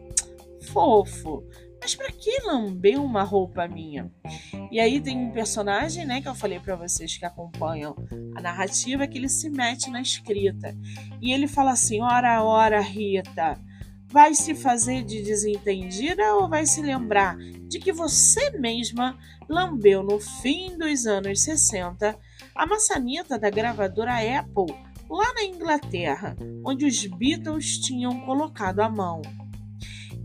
Fofo. 0.71 1.43
Mas 1.81 1.95
para 1.95 2.11
que 2.11 2.41
lamber 2.45 3.01
uma 3.01 3.23
roupa 3.23 3.67
minha? 3.67 4.11
E 4.71 4.79
aí 4.79 5.01
tem 5.01 5.17
um 5.17 5.31
personagem, 5.31 6.05
né, 6.05 6.21
que 6.21 6.27
eu 6.27 6.35
falei 6.35 6.59
para 6.59 6.75
vocês 6.75 7.17
que 7.17 7.25
acompanham 7.25 7.95
a 8.35 8.41
narrativa 8.41 9.07
que 9.07 9.17
ele 9.17 9.27
se 9.27 9.49
mete 9.49 9.89
na 9.89 9.99
escrita. 9.99 10.77
E 11.19 11.33
ele 11.33 11.47
fala 11.47 11.71
assim: 11.71 11.99
"Ora, 12.01 12.43
ora, 12.43 12.79
Rita, 12.79 13.59
vai 14.11 14.35
se 14.35 14.53
fazer 14.53 15.03
de 15.03 15.23
desentendida 15.23 16.35
ou 16.35 16.47
vai 16.47 16.67
se 16.67 16.81
lembrar 16.81 17.35
de 17.37 17.79
que 17.79 17.91
você 17.91 18.51
mesma 18.51 19.17
lambeu 19.49 20.03
no 20.03 20.19
fim 20.19 20.77
dos 20.77 21.07
anos 21.07 21.41
60 21.41 22.15
a 22.53 22.65
maçaneta 22.65 23.39
da 23.39 23.49
gravadora 23.49 24.13
Apple 24.39 24.90
lá 25.11 25.33
na 25.33 25.43
Inglaterra, 25.43 26.35
onde 26.65 26.85
os 26.85 27.05
Beatles 27.05 27.77
tinham 27.77 28.21
colocado 28.21 28.79
a 28.79 28.89
mão. 28.89 29.21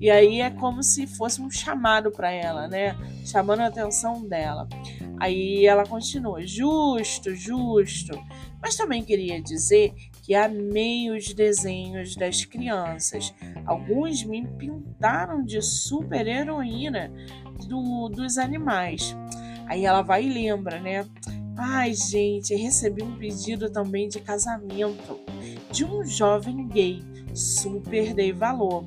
E 0.00 0.10
aí 0.10 0.40
é 0.40 0.50
como 0.50 0.82
se 0.82 1.06
fosse 1.06 1.40
um 1.40 1.50
chamado 1.50 2.10
para 2.10 2.30
ela, 2.30 2.68
né? 2.68 2.96
Chamando 3.24 3.60
a 3.60 3.66
atenção 3.66 4.28
dela. 4.28 4.68
Aí 5.18 5.66
ela 5.66 5.84
continua: 5.84 6.46
justo, 6.46 7.34
justo. 7.34 8.12
Mas 8.60 8.76
também 8.76 9.02
queria 9.02 9.40
dizer 9.40 9.94
que 10.22 10.34
amei 10.34 11.10
os 11.10 11.32
desenhos 11.32 12.14
das 12.14 12.44
crianças. 12.44 13.34
Alguns 13.64 14.22
me 14.22 14.46
pintaram 14.46 15.44
de 15.44 15.62
super 15.62 16.26
heroína 16.26 17.10
do, 17.66 18.08
dos 18.08 18.36
animais. 18.36 19.16
Aí 19.66 19.84
ela 19.84 20.02
vai 20.02 20.24
e 20.24 20.32
lembra, 20.32 20.78
né? 20.78 21.06
Ai, 21.56 21.94
gente, 21.94 22.54
recebi 22.54 23.02
um 23.02 23.16
pedido 23.16 23.70
também 23.70 24.08
de 24.08 24.20
casamento 24.20 25.18
de 25.70 25.84
um 25.84 26.04
jovem 26.04 26.68
gay. 26.68 27.02
Super 27.34 28.14
dei 28.14 28.32
valor. 28.32 28.84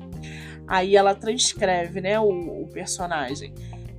Aí 0.66 0.94
ela 0.94 1.14
transcreve, 1.14 2.00
né, 2.00 2.18
o, 2.20 2.62
o 2.62 2.68
personagem. 2.68 3.52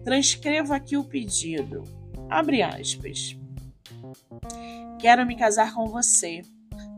Transcrevo 0.05 0.73
aqui 0.73 0.95
o 0.95 1.03
pedido. 1.03 1.83
Abre 2.29 2.61
aspas. 2.61 3.37
Quero 4.99 5.25
me 5.25 5.35
casar 5.35 5.73
com 5.73 5.87
você. 5.87 6.41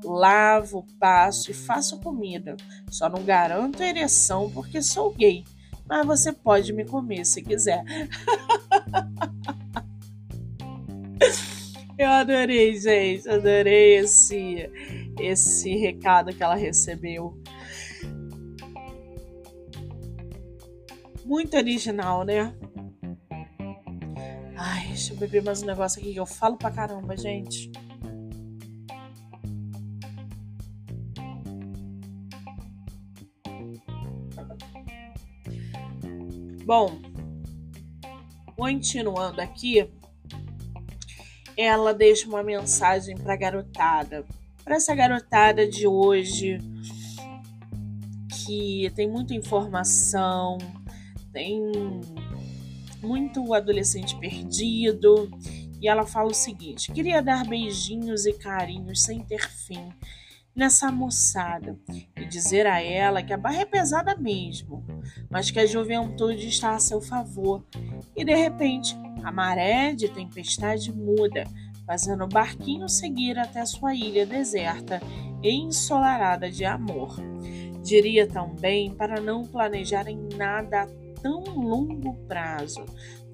Lavo, 0.04 0.86
passo 1.00 1.50
e 1.50 1.54
faço 1.54 2.00
comida. 2.02 2.56
Só 2.90 3.10
não 3.10 3.24
garanto 3.24 3.82
ereção 3.82 4.50
porque 4.52 4.82
sou 4.82 5.12
gay. 5.12 5.44
Mas 5.88 6.06
você 6.06 6.32
pode 6.32 6.72
me 6.72 6.86
comer 6.86 7.26
se 7.26 7.42
quiser. 7.42 7.84
Eu 12.04 12.10
adorei, 12.10 12.78
gente. 12.78 13.30
Adorei 13.30 14.00
esse, 14.00 14.70
esse 15.22 15.74
recado 15.78 16.34
que 16.36 16.44
ela 16.44 16.56
recebeu. 16.56 17.42
Muito 21.24 21.56
original, 21.56 22.26
né? 22.26 22.54
deixa 24.88 25.14
eu 25.14 25.18
beber 25.18 25.42
mais 25.42 25.64
um 25.64 25.66
negócio 25.66 26.02
aqui 26.02 26.14
que 26.14 26.20
eu 26.20 26.26
falo 26.26 26.58
pra 26.58 26.70
caramba, 26.70 27.16
gente. 27.16 27.72
Bom, 36.66 37.02
continuando 38.56 39.42
aqui, 39.42 39.90
ela 41.58 41.94
deixa 41.94 42.28
uma 42.28 42.44
mensagem 42.44 43.16
para 43.16 43.34
a 43.34 43.38
garotada, 43.38 44.26
para 44.64 44.76
essa 44.76 44.96
garotada 44.96 45.68
de 45.68 45.86
hoje 45.88 46.58
que 48.46 48.92
tem 48.96 49.10
muita 49.10 49.34
informação, 49.34 50.58
tem 51.32 51.62
muito 53.02 53.54
adolescente 53.54 54.18
perdido. 54.18 55.30
E 55.82 55.88
ela 55.88 56.06
fala 56.06 56.30
o 56.30 56.34
seguinte: 56.34 56.92
queria 56.92 57.22
dar 57.22 57.46
beijinhos 57.46 58.26
e 58.26 58.34
carinhos 58.34 59.04
sem 59.04 59.24
ter 59.24 59.50
fim 59.50 59.90
nessa 60.56 60.92
moçada 60.92 61.78
e 62.16 62.26
dizer 62.26 62.68
a 62.68 62.82
ela 62.82 63.24
que 63.24 63.34
a 63.34 63.38
barra 63.38 63.62
é 63.62 63.66
pesada 63.66 64.16
mesmo, 64.16 64.86
mas 65.30 65.50
que 65.50 65.60
a 65.60 65.66
juventude 65.66 66.48
está 66.48 66.76
a 66.76 66.80
seu 66.80 67.02
favor. 67.02 67.66
E 68.16 68.24
de 68.24 68.36
repente, 68.36 68.96
a 69.24 69.32
maré 69.32 69.94
de 69.94 70.08
tempestade 70.10 70.92
muda, 70.92 71.46
fazendo 71.86 72.24
o 72.24 72.28
barquinho 72.28 72.88
seguir 72.88 73.38
até 73.38 73.66
sua 73.66 73.94
ilha 73.94 74.26
deserta 74.26 75.02
e 75.42 75.52
ensolarada 75.52 76.50
de 76.50 76.66
amor. 76.66 77.16
Diria 77.84 78.28
também 78.28 78.94
para 78.94 79.20
não 79.20 79.44
planejarem 79.44 80.18
nada 80.38 80.84
a 80.84 80.88
tão 81.22 81.44
longo 81.44 82.14
prazo, 82.28 82.86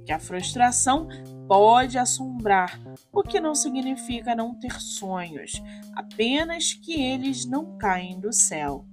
que 0.05 0.11
a 0.11 0.19
frustração 0.19 1.07
pode 1.47 1.97
assombrar, 1.97 2.79
o 3.11 3.21
que 3.23 3.39
não 3.39 3.53
significa 3.53 4.35
não 4.35 4.53
ter 4.55 4.79
sonhos, 4.79 5.61
apenas 5.95 6.73
que 6.73 6.93
eles 6.93 7.45
não 7.45 7.77
caem 7.77 8.19
do 8.19 8.33
céu. 8.33 8.85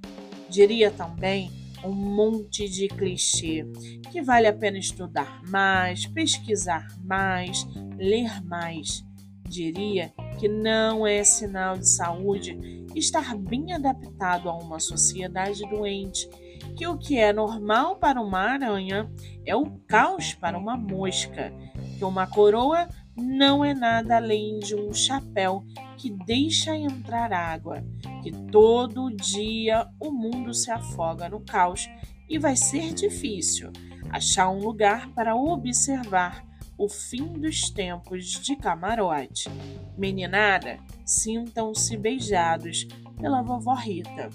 Diria 0.49 0.91
também 0.91 1.51
um 1.87 1.95
monte 1.95 2.69
de 2.69 2.89
clichê 2.89 3.65
que 4.11 4.21
vale 4.23 4.47
a 4.47 4.53
pena 4.53 4.79
estudar 4.79 5.43
mais, 5.49 6.07
pesquisar 6.07 6.87
mais, 7.05 7.67
ler 7.97 8.43
mais. 8.45 9.05
Diria 9.49 10.13
que 10.39 10.49
não 10.49 11.07
é 11.07 11.23
sinal 11.23 11.79
de 11.79 11.89
saúde 11.89 12.85
estar 12.95 13.37
bem 13.37 13.73
adaptado 13.73 14.49
a 14.49 14.57
uma 14.57 14.81
sociedade 14.81 15.63
doente, 15.69 16.29
que 16.77 16.87
o 16.87 16.97
que 16.99 17.19
é 17.19 17.33
normal 17.33 17.97
para 17.97 18.21
uma 18.21 18.41
aranha 18.41 19.11
é 19.45 19.55
o 19.55 19.67
caos 19.87 20.35
para 20.35 20.59
uma 20.59 20.77
mosca, 20.77 21.53
que 21.99 22.05
uma 22.05 22.27
coroa 22.27 22.89
não 23.17 23.65
é 23.65 23.73
nada 23.73 24.17
além 24.17 24.59
de 24.59 24.75
um 24.75 24.93
chapéu 24.93 25.65
que 26.07 26.11
deixa 26.25 26.77
entrar 26.77 27.33
água, 27.33 27.85
que 28.23 28.31
todo 28.31 29.11
dia 29.11 29.89
o 29.99 30.13
mundo 30.13 30.55
se 30.55 30.71
afoga 30.71 31.29
no 31.29 31.41
caos 31.41 31.91
e 32.29 32.39
vai 32.39 32.55
ser 32.55 32.95
difícil 32.95 33.73
achar 34.11 34.49
um 34.51 34.61
lugar 34.61 35.09
para 35.15 35.35
observar 35.35 36.45
o 36.79 36.89
fim 36.89 37.33
dos 37.33 37.71
tempos 37.71 38.41
de 38.41 38.55
camarote. 38.55 39.51
Meninada, 39.99 40.79
sintam-se 41.05 41.97
beijados 41.97 42.87
pela 43.21 43.43
vovó 43.43 43.75
Rita. 43.75 44.31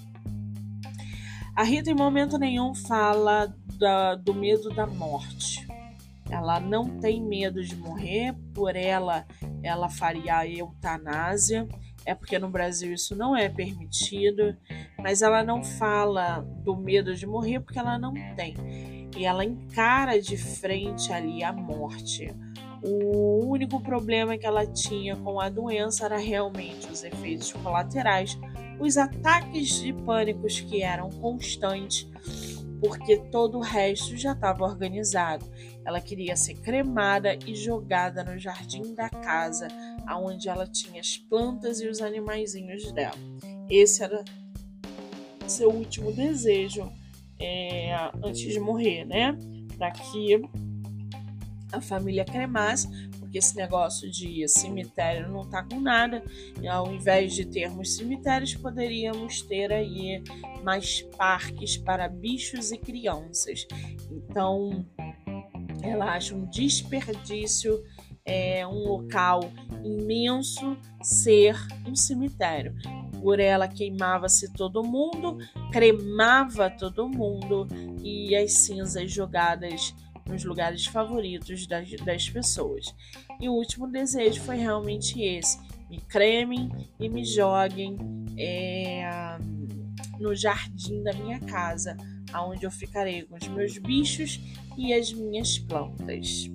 A 1.56 1.62
Rita 1.62 1.90
em 1.90 1.94
momento 1.94 2.36
nenhum 2.36 2.74
fala 2.74 3.46
da, 3.78 4.14
do 4.14 4.34
medo 4.34 4.68
da 4.68 4.86
morte. 4.86 5.66
Ela 6.32 6.58
não 6.58 6.98
tem 6.98 7.22
medo 7.22 7.62
de 7.62 7.76
morrer, 7.76 8.34
por 8.54 8.74
ela 8.74 9.26
ela 9.62 9.88
faria 9.88 10.38
a 10.38 10.48
eutanásia. 10.48 11.68
É 12.04 12.14
porque 12.14 12.38
no 12.38 12.50
Brasil 12.50 12.92
isso 12.92 13.14
não 13.14 13.36
é 13.36 13.48
permitido, 13.48 14.56
mas 14.98 15.22
ela 15.22 15.44
não 15.44 15.62
fala 15.62 16.40
do 16.64 16.76
medo 16.76 17.14
de 17.14 17.26
morrer 17.26 17.60
porque 17.60 17.78
ela 17.78 17.98
não 17.98 18.14
tem. 18.34 18.56
E 19.16 19.24
ela 19.24 19.44
encara 19.44 20.20
de 20.20 20.36
frente 20.36 21.12
ali 21.12 21.44
a 21.44 21.52
morte. 21.52 22.34
O 22.82 23.46
único 23.46 23.80
problema 23.80 24.36
que 24.36 24.46
ela 24.46 24.66
tinha 24.66 25.14
com 25.14 25.38
a 25.38 25.48
doença 25.48 26.06
era 26.06 26.16
realmente 26.16 26.88
os 26.90 27.04
efeitos 27.04 27.52
colaterais, 27.52 28.36
os 28.80 28.96
ataques 28.96 29.80
de 29.80 29.92
pânicos 29.92 30.60
que 30.60 30.82
eram 30.82 31.08
constantes, 31.08 32.08
porque 32.80 33.18
todo 33.30 33.58
o 33.58 33.62
resto 33.62 34.16
já 34.16 34.32
estava 34.32 34.64
organizado. 34.64 35.44
Ela 35.84 36.00
queria 36.00 36.36
ser 36.36 36.54
cremada 36.54 37.36
e 37.46 37.54
jogada 37.54 38.22
no 38.22 38.38
jardim 38.38 38.94
da 38.94 39.08
casa, 39.08 39.68
onde 40.10 40.48
ela 40.48 40.66
tinha 40.66 41.00
as 41.00 41.16
plantas 41.16 41.80
e 41.80 41.88
os 41.88 42.00
animaizinhos 42.00 42.92
dela. 42.92 43.16
Esse 43.68 44.02
era 44.02 44.24
seu 45.46 45.70
último 45.70 46.12
desejo 46.12 46.90
é, 47.40 47.94
antes 48.22 48.52
de 48.52 48.60
morrer, 48.60 49.04
né? 49.04 49.36
Para 49.76 49.90
que 49.90 50.40
a 51.72 51.80
família 51.80 52.24
cremasse, 52.24 52.88
porque 53.18 53.38
esse 53.38 53.56
negócio 53.56 54.10
de 54.10 54.46
cemitério 54.46 55.28
não 55.28 55.48
tá 55.48 55.62
com 55.62 55.80
nada. 55.80 56.22
E 56.60 56.68
ao 56.68 56.92
invés 56.92 57.34
de 57.34 57.46
termos 57.46 57.96
cemitérios, 57.96 58.54
poderíamos 58.54 59.42
ter 59.42 59.72
aí 59.72 60.22
mais 60.62 61.02
parques 61.16 61.76
para 61.76 62.08
bichos 62.08 62.70
e 62.70 62.78
crianças. 62.78 63.66
Então, 64.10 64.86
ela 65.82 66.14
acha 66.14 66.34
um 66.34 66.46
desperdício 66.46 67.82
é 68.24 68.66
um 68.66 68.84
local 68.86 69.40
imenso 69.84 70.76
ser 71.02 71.56
um 71.86 71.94
cemitério. 71.94 72.74
Por 73.20 73.40
ela 73.40 73.68
queimava-se 73.68 74.52
todo 74.52 74.82
mundo, 74.82 75.38
cremava 75.72 76.70
todo 76.70 77.08
mundo 77.08 77.66
e 78.02 78.34
as 78.34 78.52
cinzas 78.52 79.12
jogadas 79.12 79.94
nos 80.26 80.44
lugares 80.44 80.86
favoritos 80.86 81.66
das, 81.66 81.90
das 82.04 82.28
pessoas. 82.28 82.94
E 83.40 83.48
o 83.48 83.52
último 83.52 83.88
desejo 83.88 84.40
foi 84.42 84.56
realmente 84.56 85.20
esse: 85.20 85.58
me 85.90 86.00
cremem 86.00 86.70
e 86.98 87.08
me 87.08 87.24
joguem 87.24 87.96
é, 88.38 89.04
no 90.18 90.34
jardim 90.34 91.02
da 91.02 91.12
minha 91.12 91.40
casa, 91.40 91.96
aonde 92.32 92.64
eu 92.64 92.70
ficarei 92.70 93.22
com 93.22 93.36
os 93.36 93.48
meus 93.48 93.78
bichos 93.78 94.40
e 94.76 94.92
as 94.92 95.12
minhas 95.12 95.58
plantas. 95.58 96.50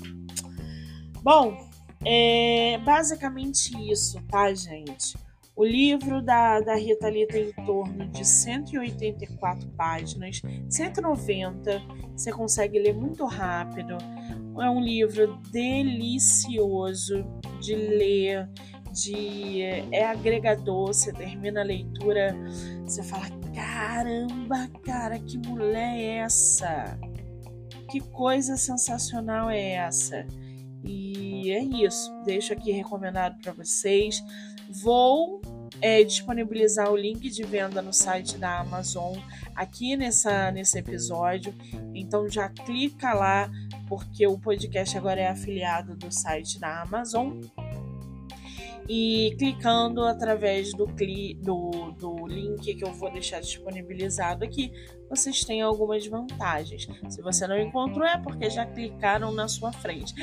Bom, 1.22 1.58
é 2.06 2.78
basicamente 2.80 3.76
isso, 3.92 4.22
tá, 4.30 4.54
gente? 4.54 5.18
O 5.58 5.66
livro 5.66 6.22
da, 6.22 6.60
da 6.60 6.76
Rita 6.76 7.10
Lee 7.10 7.26
tem 7.26 7.50
em 7.50 7.66
torno 7.66 8.08
de 8.10 8.24
184 8.24 9.68
páginas, 9.70 10.40
190. 10.70 11.82
Você 12.16 12.32
consegue 12.32 12.78
ler 12.78 12.94
muito 12.94 13.26
rápido. 13.26 13.98
É 14.62 14.70
um 14.70 14.80
livro 14.80 15.36
delicioso 15.52 17.26
de 17.60 17.76
ler, 17.76 18.48
de 18.92 19.64
é 19.92 20.06
agregador. 20.06 20.88
Você 20.88 21.12
termina 21.12 21.62
a 21.62 21.64
leitura, 21.64 22.38
você 22.86 23.02
fala: 23.02 23.26
caramba, 23.58 24.70
cara, 24.84 25.18
que 25.18 25.36
mulher 25.36 25.98
é 25.98 26.18
essa? 26.18 27.00
Que 27.90 28.00
coisa 28.00 28.56
sensacional 28.56 29.50
é 29.50 29.72
essa? 29.72 30.28
E 30.84 31.50
é 31.52 31.64
isso. 31.64 32.14
Deixo 32.24 32.54
aqui 32.54 32.72
recomendado 32.72 33.42
para 33.42 33.52
vocês. 33.54 34.24
Vou 34.70 35.42
é, 35.82 36.04
disponibilizar 36.04 36.92
o 36.92 36.96
link 36.96 37.30
de 37.32 37.44
venda 37.44 37.82
no 37.82 37.92
site 37.92 38.38
da 38.38 38.60
Amazon 38.60 39.18
aqui 39.56 39.98
nessa, 39.98 40.52
nesse 40.52 40.78
episódio. 40.78 41.52
Então 41.96 42.30
já 42.30 42.50
clica 42.50 43.12
lá, 43.14 43.50
porque 43.88 44.28
o 44.28 44.38
podcast 44.38 44.96
agora 44.96 45.20
é 45.20 45.28
afiliado 45.30 45.96
do 45.96 46.12
site 46.12 46.60
da 46.60 46.84
Amazon. 46.84 47.42
E 48.90 49.36
clicando 49.38 50.04
através 50.04 50.72
do, 50.74 50.86
do, 50.86 51.92
do 51.92 52.28
link 52.28 52.74
que 52.74 52.84
eu 52.84 52.94
vou 52.94 53.12
deixar 53.12 53.42
disponibilizado 53.42 54.46
aqui, 54.46 54.72
vocês 55.10 55.44
têm 55.44 55.62
algumas 55.62 56.06
vantagens. 56.08 56.88
Se 57.10 57.22
você 57.22 57.46
não 57.48 57.60
encontrou, 57.60 58.06
é 58.06 58.18
porque 58.18 58.50
já 58.50 58.66
clicaram 58.66 59.32
na 59.32 59.48
sua 59.48 59.74
frente. 59.74 60.14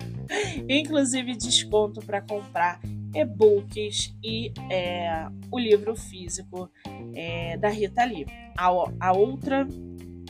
Inclusive, 0.68 1.36
desconto 1.36 2.00
para 2.00 2.22
comprar 2.22 2.80
e-books 3.14 4.14
e 4.22 4.52
é, 4.70 5.26
o 5.50 5.58
livro 5.58 5.96
físico 5.96 6.70
é, 7.14 7.56
da 7.56 7.68
Rita 7.68 8.04
Lee. 8.04 8.26
A, 8.56 8.68
a 9.00 9.12
outra. 9.12 9.66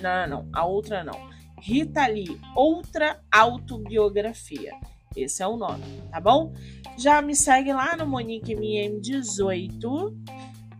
Não, 0.00 0.26
não, 0.28 0.48
a 0.52 0.64
outra 0.64 1.04
não. 1.04 1.30
Rita 1.60 2.06
Lee, 2.06 2.40
outra 2.56 3.20
autobiografia. 3.30 4.72
Esse 5.16 5.42
é 5.42 5.46
o 5.46 5.56
nome, 5.56 5.82
tá 6.10 6.20
bom? 6.20 6.52
Já 6.96 7.20
me 7.20 7.34
segue 7.34 7.72
lá 7.72 7.96
no 7.96 8.06
Monique 8.06 8.54
MM18, 8.54 10.14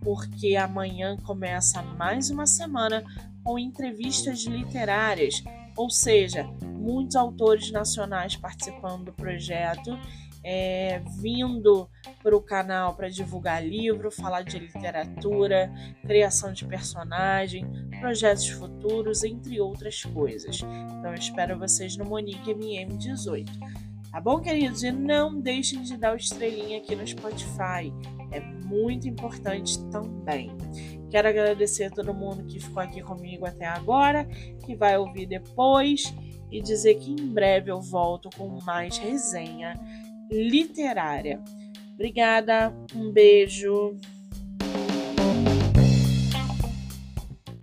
porque 0.01 0.55
amanhã 0.55 1.17
começa 1.25 1.83
mais 1.83 2.31
uma 2.31 2.47
semana 2.47 3.05
com 3.43 3.59
entrevistas 3.59 4.45
literárias 4.45 5.43
Ou 5.77 5.91
seja, 5.91 6.45
muitos 6.63 7.17
autores 7.17 7.73
nacionais 7.73 8.37
participando 8.37 9.07
do 9.07 9.13
projeto, 9.13 9.99
é, 10.45 11.01
vindo 11.21 11.89
para 12.23 12.37
o 12.37 12.41
canal 12.41 12.95
para 12.95 13.09
divulgar 13.09 13.67
livro, 13.67 14.11
falar 14.11 14.43
de 14.43 14.59
literatura, 14.59 15.73
criação 16.03 16.53
de 16.53 16.65
personagem, 16.67 17.67
projetos 17.99 18.49
futuros, 18.49 19.25
entre 19.25 19.61
outras 19.61 20.03
coisas. 20.05 20.61
Então, 20.61 21.07
eu 21.07 21.15
espero 21.15 21.59
vocês 21.59 21.97
no 21.97 22.05
Monique 22.05 22.55
MM18. 22.55 23.90
Tá 24.11 24.21
bom, 24.21 24.41
queridos? 24.41 24.83
E 24.83 24.91
não 24.91 25.41
deixem 25.41 25.83
de 25.83 25.97
dar 25.97 26.13
o 26.13 26.17
estrelinha 26.17 26.79
aqui 26.79 26.97
no 26.97 27.07
Spotify. 27.07 27.93
É 28.33 28.41
muito 28.41 29.09
importante 29.09 29.79
também. 29.89 30.51
Quero 31.11 31.29
agradecer 31.29 31.85
a 31.85 31.91
todo 31.91 32.13
mundo 32.13 32.45
que 32.45 32.59
ficou 32.59 32.83
aqui 32.83 33.03
comigo 33.03 33.47
até 33.47 33.67
agora, 33.67 34.25
que 34.67 34.75
vai 34.75 34.99
ouvir 34.99 35.27
depois 35.27 36.13
e 36.51 36.61
dizer 36.61 36.97
que 36.97 37.13
em 37.13 37.33
breve 37.33 37.71
eu 37.71 37.81
volto 37.81 38.29
com 38.37 38.59
mais 38.65 38.99
resenha 38.99 39.75
literária. 40.29 41.41
Obrigada, 41.95 42.75
um 42.95 43.13
beijo. 43.13 43.97